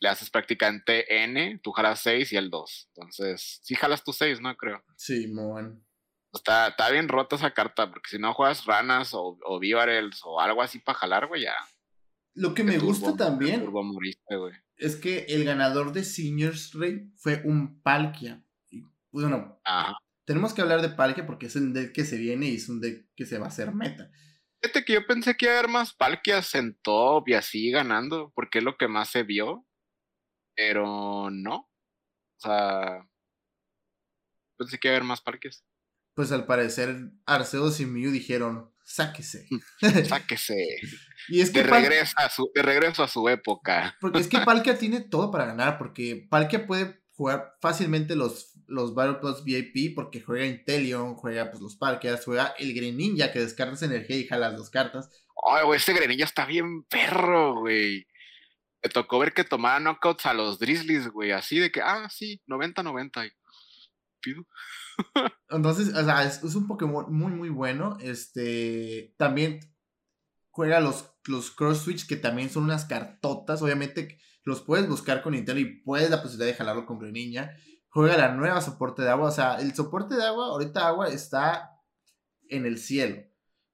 [0.00, 2.88] le haces prácticamente N, tú jalas 6 y el 2.
[2.94, 4.56] Entonces, sí jalas tu 6, ¿no?
[4.56, 4.82] Creo.
[4.96, 5.44] Sí, muy
[6.32, 9.60] Está, está bien rota esa carta, porque si no juegas ranas o, o
[10.24, 11.54] o algo así para jalar, güey, ya.
[12.34, 13.70] Lo que me gusta también
[14.78, 18.42] es que el ganador de Seniors Rey fue un Palkia.
[18.70, 19.60] Y, bueno,
[20.24, 22.80] tenemos que hablar de Palkia porque es un deck que se viene y es un
[22.80, 24.10] deck que se va a hacer meta.
[24.60, 28.32] Fíjate que yo pensé que iba a haber más Palkias en top y así ganando,
[28.34, 29.66] porque es lo que más se vio.
[30.54, 31.56] Pero no.
[31.56, 33.08] O sea,
[34.56, 35.64] pensé que iba a haber más Palkias
[36.14, 39.48] pues al parecer Arceus y Mew dijeron, sáquese.
[40.08, 40.56] sáquese.
[41.28, 43.96] y es que de, regreso a su, de regreso a su época.
[44.00, 48.94] Porque es que Palkia tiene todo para ganar, porque Palkia puede jugar fácilmente los, los
[48.94, 53.74] Battle Plus VIP, porque juega Inteleon, juega pues los Palkias, juega el Greninja que descarga
[53.74, 55.10] esa energía y jala las dos cartas.
[55.50, 58.06] Ay, güey, ese Greninja está bien perro, güey.
[58.82, 62.42] Me tocó ver que tomaba knockouts a los Drizzlies, güey, así de que, ah, sí,
[62.48, 63.32] 90-90.
[64.20, 64.46] Pido.
[65.50, 67.98] Entonces, o sea, es, un Pokémon muy, muy bueno.
[68.00, 69.60] Este, también
[70.50, 73.62] juega los, los Cross Switch, que también son unas cartotas.
[73.62, 77.52] Obviamente, los puedes buscar con Nintendo y puedes la posibilidad de jalarlo con Greninja.
[77.88, 79.28] Juega la nueva soporte de agua.
[79.28, 81.70] O sea, el soporte de agua, ahorita agua está
[82.48, 83.22] en el cielo.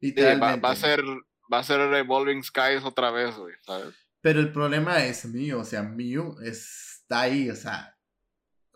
[0.01, 0.61] Literalmente.
[0.61, 1.03] va, a ser,
[1.53, 3.95] va a ser Revolving Skies otra vez, güey, ¿sabes?
[4.21, 7.99] Pero el problema es mío, o sea, Mew está ahí, o sea,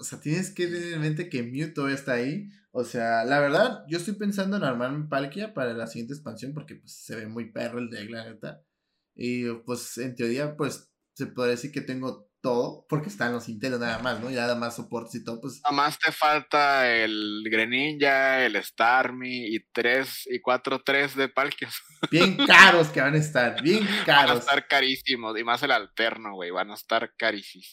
[0.03, 2.51] o sea, tienes que tener en mente que Mewtwo está ahí.
[2.73, 6.75] O sea, la verdad, yo estoy pensando en armar Palkia para la siguiente expansión porque
[6.75, 8.65] pues, se ve muy perro el deck, la neta.
[9.15, 13.79] Y pues en teoría, pues se podría decir que tengo todo porque están los Intel
[13.79, 14.29] nada más, ¿no?
[14.31, 15.61] Ya nada más soportes y todo, pues.
[15.63, 21.75] Nada más te falta el Greninja, el Starmie y tres y cuatro tres de Palkias.
[22.11, 24.27] Bien caros que van a estar, bien caros.
[24.27, 27.73] Van a estar carísimos, y más el alterno, güey, van a estar carísimos.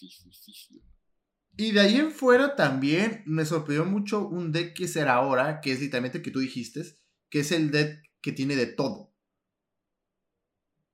[1.58, 5.72] Y de ahí en fuera también me sorprendió mucho un deck que será ahora, que
[5.72, 6.84] es literalmente que tú dijiste,
[7.30, 9.09] que es el deck que tiene de todo.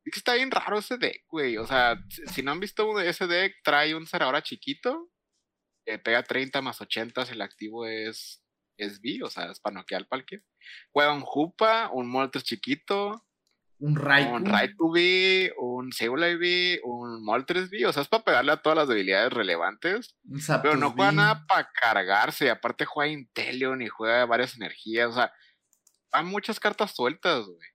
[0.05, 1.57] Que está bien raro ese deck, güey.
[1.57, 1.97] O sea,
[2.31, 5.09] si no han visto ese deck, trae un ahora chiquito,
[5.85, 8.43] que pega 30 más 80 si el activo es,
[8.77, 10.43] es B, o sea, es para noquear al palque.
[10.91, 13.25] Juega un Jupa, un Moltres chiquito,
[13.77, 14.35] un Raikou.
[14.35, 17.85] Un Raikou V, un V, un Moltres V.
[17.85, 20.15] O sea, es para pegarle a todas las debilidades relevantes.
[20.61, 22.49] pero no juega nada para cargarse.
[22.49, 25.09] Aparte juega Inteleon y juega varias energías.
[25.09, 25.33] O sea,
[26.11, 27.69] hay muchas cartas sueltas, güey.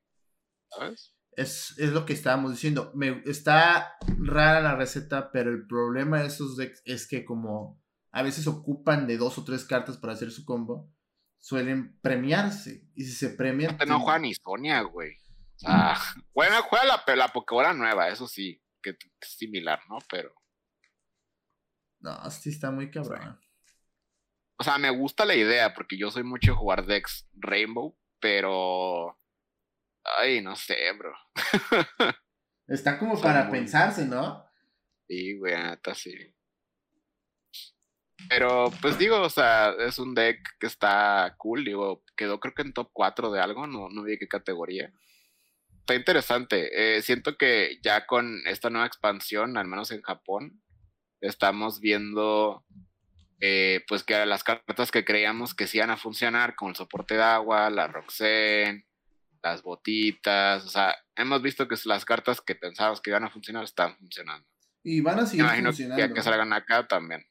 [0.71, 1.15] ¿Sabes?
[1.37, 2.91] Es, es, lo que estábamos diciendo.
[2.95, 7.81] Me, está rara la receta, pero el problema de esos decks es que como
[8.13, 10.93] a veces ocupan de dos o tres cartas para hacer su combo,
[11.39, 12.89] suelen premiarse.
[12.95, 13.77] Y si se premian...
[13.87, 15.13] No, juega ni Sonia, güey.
[15.57, 15.97] O sea,
[16.33, 19.99] juega, juega la, la Pokébola nueva, eso sí, que, es similar, ¿no?
[20.11, 20.33] Pero...
[22.01, 23.39] No, sí está muy cabrón.
[24.59, 29.19] O sea, me gusta la idea, porque yo soy mucho de jugar decks Rainbow, pero
[30.05, 31.15] Ay, no sé, bro.
[32.67, 34.45] Está como para pensarse, ¿no?
[35.09, 36.15] Sí, güey, hasta sí.
[38.29, 42.63] Pero, pues digo, o sea, es un deck que está cool, digo, quedó creo que
[42.63, 44.93] en top 4 de algo, no, no vi qué categoría.
[45.81, 46.97] Está interesante.
[46.97, 50.63] Eh, siento que ya con esta nueva expansión, al menos en Japón,
[51.21, 52.65] estamos viendo
[53.41, 57.15] eh, pues que las cartas que creíamos que sí iban a funcionar, como el soporte
[57.15, 58.87] de agua, la Roxen,
[59.43, 63.65] las botitas, o sea, hemos visto que las cartas que pensábamos que iban a funcionar
[63.65, 64.47] están funcionando.
[64.83, 66.09] Y van a seguir funcionando.
[66.09, 67.25] Que, que salgan acá también.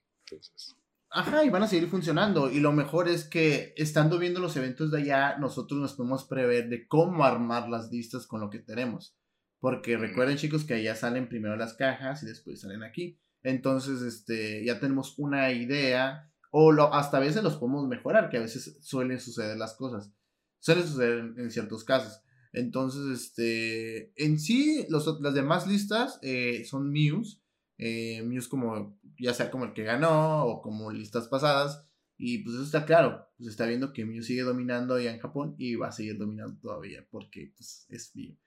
[1.11, 2.51] Ajá, y van a seguir funcionando.
[2.51, 6.69] Y lo mejor es que estando viendo los eventos de allá, nosotros nos podemos prever
[6.69, 9.15] de cómo armar las listas con lo que tenemos.
[9.59, 13.19] Porque recuerden, chicos, que allá salen primero las cajas y después salen aquí.
[13.41, 16.31] Entonces, este, ya tenemos una idea.
[16.51, 20.11] O lo, hasta a veces los podemos mejorar, que a veces suelen suceder las cosas.
[20.59, 22.21] Suele suceder en, ciertos casos.
[22.51, 27.41] Entonces, este, en sí, las demás listas eh, son Mews.
[27.77, 31.85] Eh, Mews como, ya sea como el que ganó o como listas pasadas.
[32.19, 33.29] Y pues eso está claro.
[33.37, 36.59] Pues está viendo que Mew sigue dominando allá en Japón y va a seguir dominando
[36.59, 38.37] todavía porque pues es Mew.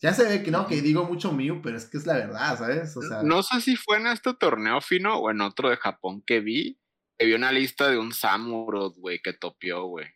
[0.00, 2.56] Ya se ve que no, que digo mucho Mew, pero es que es la verdad,
[2.56, 2.96] ¿sabes?
[2.96, 6.22] O sea, no sé si fue en este torneo fino o en otro de Japón
[6.24, 6.78] que vi.
[7.18, 10.06] Que vi una lista de un Samurott, güey, que topió, güey.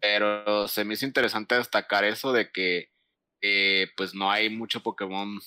[0.00, 2.90] Pero se me hizo interesante destacar eso de que
[3.42, 5.38] eh, pues no hay mucho Pokémon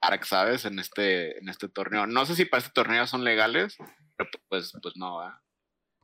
[0.00, 0.26] Arc.
[0.64, 2.06] En este, en este torneo.
[2.06, 3.76] No sé si para este torneo son legales,
[4.16, 5.38] pero pues, pues no, ¿verdad?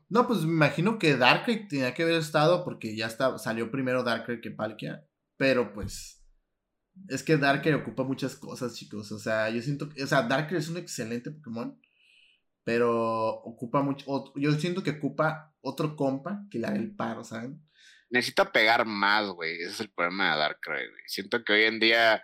[0.09, 4.03] No, pues me imagino que Darkrai tenía que haber estado porque ya está, salió primero
[4.03, 6.26] Darkrai que Palkia, pero pues
[7.09, 9.12] es que Darkrai ocupa muchas cosas, chicos.
[9.12, 11.80] O sea, yo siento que, o sea, Darkrai es un excelente Pokémon,
[12.64, 17.62] pero ocupa mucho, yo siento que ocupa otro compa que le haga el paro, ¿saben?
[18.11, 19.54] Necesita pegar más, güey.
[19.62, 21.02] Ese es el problema de Darkrai, güey.
[21.06, 22.22] Siento que hoy en día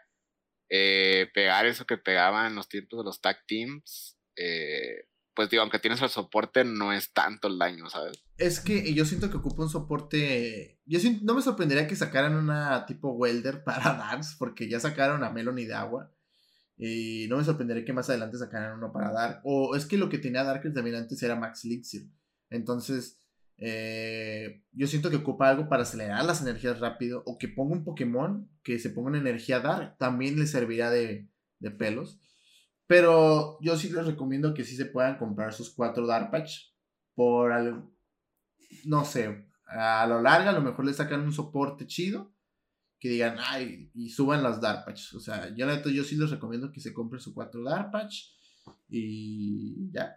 [0.68, 5.62] eh, pegar eso que pegaba en los tiempos de los tag teams, eh, pues digo,
[5.62, 8.24] aunque tienes el soporte, no es tanto el daño, ¿sabes?
[8.38, 10.80] Es que yo siento que ocupa un soporte.
[10.86, 15.30] Yo no me sorprendería que sacaran una tipo welder para Dance, porque ya sacaron a
[15.30, 16.12] Melony de agua.
[16.78, 19.40] Y no me sorprendería que más adelante sacaran uno para Dark.
[19.44, 22.10] O es que lo que tenía Darkrai también antes era Max Elixir.
[22.50, 23.18] Entonces,
[23.58, 27.22] eh, yo siento que ocupa algo para acelerar las energías rápido.
[27.26, 29.96] O que ponga un Pokémon que se ponga una energía Dark.
[29.98, 31.28] También le servirá de,
[31.78, 32.20] pelos.
[32.86, 36.30] Pero yo sí les recomiendo que sí se puedan comprar sus cuatro Dark.
[37.14, 37.92] Por algo.
[38.84, 39.48] No sé.
[39.66, 42.34] A lo largo a lo mejor le sacan un soporte chido.
[42.98, 45.14] Que digan, ay, y suban las Dark Patch.
[45.14, 48.30] O sea, yo, yo sí les recomiendo que se compren su cuatro Dark Patch.
[48.88, 50.16] Y ya.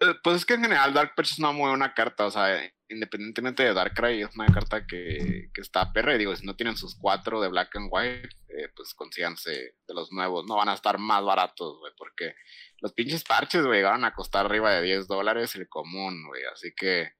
[0.00, 2.72] Eh, pues es que en general Dark Patch es una muy buena carta, o sea,
[2.88, 6.14] independientemente de Darkrai, es una carta que, que está perra.
[6.14, 9.50] Y digo, si no tienen sus cuatro de Black and White, eh, pues consíganse
[9.86, 10.46] de los nuevos.
[10.46, 12.34] No van a estar más baratos, güey, porque
[12.80, 16.42] los pinches parches, güey, van a costar arriba de 10 dólares el común, güey.
[16.52, 17.12] Así que,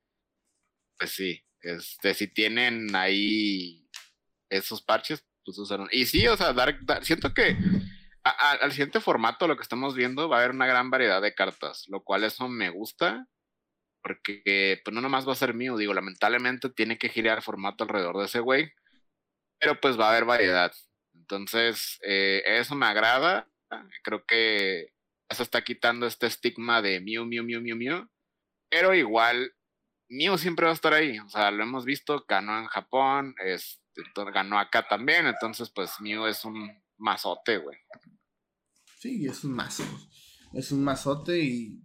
[0.98, 3.88] pues sí, este, si tienen ahí
[4.50, 5.88] esos parches, pues usaron.
[5.90, 7.56] Y sí, o sea, Dark siento que
[8.30, 11.84] al siguiente formato, lo que estamos viendo, va a haber una gran variedad de cartas,
[11.88, 13.26] lo cual eso me gusta,
[14.02, 18.18] porque pues no nomás va a ser mío, digo, lamentablemente tiene que girar formato alrededor
[18.18, 18.72] de ese güey,
[19.58, 20.72] pero pues va a haber variedad.
[21.14, 23.48] Entonces, eh, eso me agrada,
[24.02, 24.92] creo que
[25.30, 28.08] se está quitando este estigma de Mew, Mew, Mew, Mew, Mew,
[28.70, 29.54] pero igual
[30.08, 34.02] Mew siempre va a estar ahí, o sea, lo hemos visto, ganó en Japón, este,
[34.32, 37.78] ganó acá también, entonces pues Mew es un mazote, güey.
[38.98, 39.84] Sí, es un mazo.
[40.52, 41.84] Es un mazote y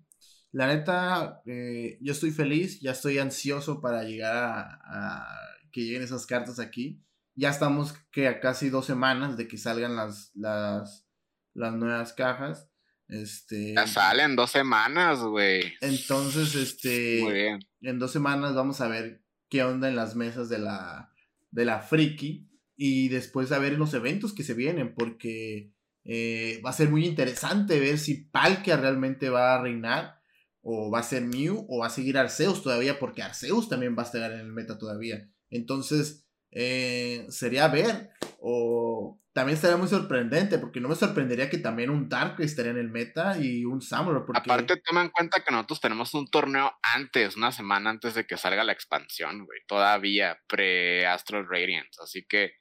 [0.52, 5.28] la neta, eh, yo estoy feliz, ya estoy ansioso para llegar a,
[5.72, 7.04] que lleguen esas cartas aquí.
[7.36, 11.08] Ya estamos que a casi dos semanas de que salgan las, las,
[11.54, 12.70] las nuevas cajas.
[13.08, 13.74] Este.
[13.74, 15.74] Ya salen dos semanas, güey.
[15.82, 17.20] Entonces, este.
[17.22, 17.60] Muy bien.
[17.82, 21.12] En dos semanas vamos a ver qué onda en las mesas de la,
[21.52, 22.50] de la Friki.
[22.76, 25.74] y después a ver los eventos que se vienen, porque
[26.06, 30.20] eh, va a ser muy interesante ver si Palkia realmente va a reinar,
[30.62, 34.04] o va a ser Mew, o va a seguir Arceus todavía, porque Arceus también va
[34.04, 35.30] a estar en el meta todavía.
[35.50, 41.90] Entonces, eh, sería ver, o también estaría muy sorprendente, porque no me sorprendería que también
[41.90, 44.24] un Darkrai estaría en el meta y un Samurai.
[44.26, 44.40] Porque...
[44.40, 48.38] Aparte, toma en cuenta que nosotros tenemos un torneo antes, una semana antes de que
[48.38, 49.60] salga la expansión, güey.
[49.68, 52.00] Todavía pre-Astral Radiance.
[52.02, 52.52] Así que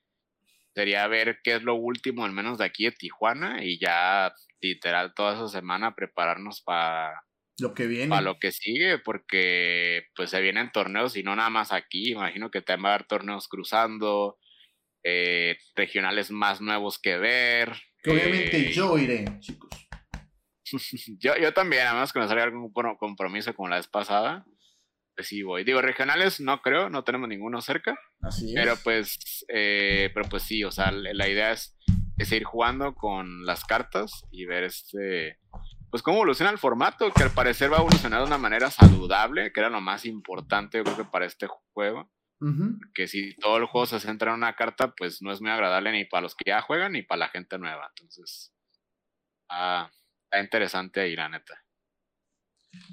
[0.75, 5.13] sería ver qué es lo último, al menos de aquí de Tijuana, y ya literal
[5.15, 7.23] toda esa semana prepararnos para
[7.59, 8.09] lo que viene.
[8.09, 12.13] Para lo que sigue, porque pues se vienen torneos y no nada más aquí.
[12.13, 14.39] Imagino que también va a haber torneos cruzando,
[15.05, 17.73] eh, regionales más nuevos que ver.
[18.03, 19.71] Que obviamente eh, yo iré, chicos.
[21.19, 24.45] yo, yo también, además que me salga algún compromiso como la vez pasada.
[25.15, 25.65] Pues sí voy.
[25.65, 27.99] Digo, regionales no creo, no tenemos ninguno cerca.
[28.21, 28.55] Así es.
[28.55, 31.77] Pero pues, eh, pero pues sí, o sea, la idea es,
[32.19, 35.39] es ir jugando con las cartas y ver este
[35.93, 39.53] pues cómo evoluciona el formato, que al parecer va a evolucionar de una manera saludable,
[39.53, 42.11] que era lo más importante yo creo que para este juego.
[42.95, 45.93] Que si todo el juego se centra en una carta, pues no es muy agradable
[45.93, 47.93] ni para los que ya juegan ni para la gente nueva.
[47.95, 48.53] Entonces,
[49.49, 49.93] ah,
[50.25, 51.63] está interesante ahí, la neta.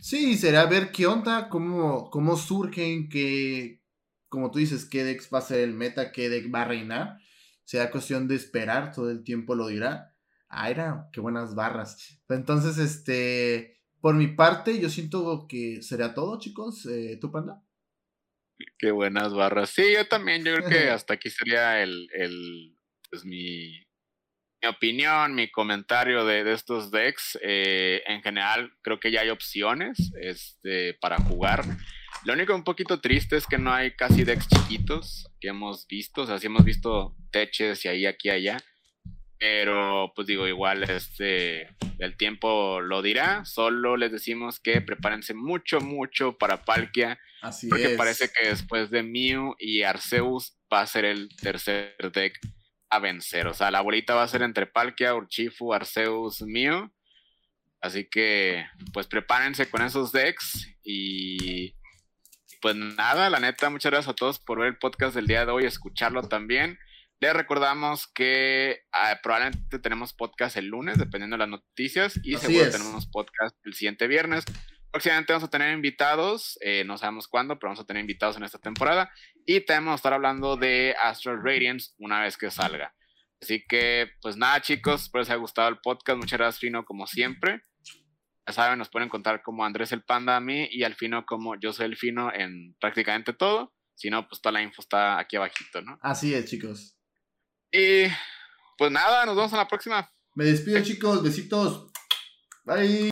[0.02, 3.82] Sí, será ver qué onda, cómo, cómo surgen, que,
[4.28, 7.20] como tú dices, qué deck va a ser el meta, qué deck va a reinar.
[7.66, 10.16] Será cuestión de esperar, todo el tiempo lo dirá.
[10.48, 12.20] Ah, era, qué buenas barras.
[12.30, 16.86] Entonces, este, por mi parte, yo siento que sería todo, chicos.
[16.86, 17.64] Eh, ¿Tú, Panda?
[18.78, 19.70] Qué buenas barras.
[19.70, 22.76] Sí, yo también, yo creo que hasta aquí sería el, el
[23.10, 23.80] pues mi,
[24.62, 27.38] mi opinión, mi comentario de, de estos decks.
[27.42, 31.64] Eh, en general, creo que ya hay opciones este, para jugar.
[32.26, 36.24] Lo único un poquito triste es que no hay casi decks chiquitos que hemos visto.
[36.24, 38.58] O sea, sí hemos visto teches y ahí, aquí, allá.
[39.38, 43.46] Pero, pues digo, igual este, el tiempo lo dirá.
[43.46, 47.18] Solo les decimos que prepárense mucho, mucho para Palkia.
[47.42, 52.38] Así porque parece que después de Mew y Arceus va a ser el tercer deck
[52.90, 53.48] a vencer.
[53.48, 56.92] O sea, la bolita va a ser entre Palkia, Urchifu, Arceus, Mew.
[57.82, 60.68] Así que, pues prepárense con esos decks.
[60.84, 61.76] Y
[62.62, 65.52] pues nada, la neta, muchas gracias a todos por ver el podcast del día de
[65.52, 66.78] hoy, escucharlo también.
[67.22, 72.70] Les recordamos que ah, probablemente tenemos podcast el lunes, dependiendo de las noticias, y seguro
[72.72, 74.46] tenemos podcast el siguiente viernes.
[74.92, 78.44] Próximamente vamos a tener invitados, eh, no sabemos cuándo, pero vamos a tener invitados en
[78.44, 79.12] esta temporada.
[79.46, 82.96] Y también vamos a estar hablando de Astral Radiance una vez que salga.
[83.42, 86.18] Así que, pues nada, chicos, espero les haya gustado el podcast.
[86.18, 87.62] Muchas gracias, Fino, como siempre.
[88.48, 91.60] Ya saben, nos pueden encontrar como Andrés el Panda a mí y al Fino como
[91.60, 93.74] yo soy el Fino en prácticamente todo.
[93.96, 96.00] Si no, pues toda la info está aquí abajito, ¿no?
[96.02, 96.98] Así es, chicos.
[97.72, 98.06] Y
[98.78, 100.10] pues nada, nos vemos en la próxima.
[100.36, 101.22] Me despido, chicos.
[101.22, 101.92] Besitos.
[102.64, 103.08] Bye.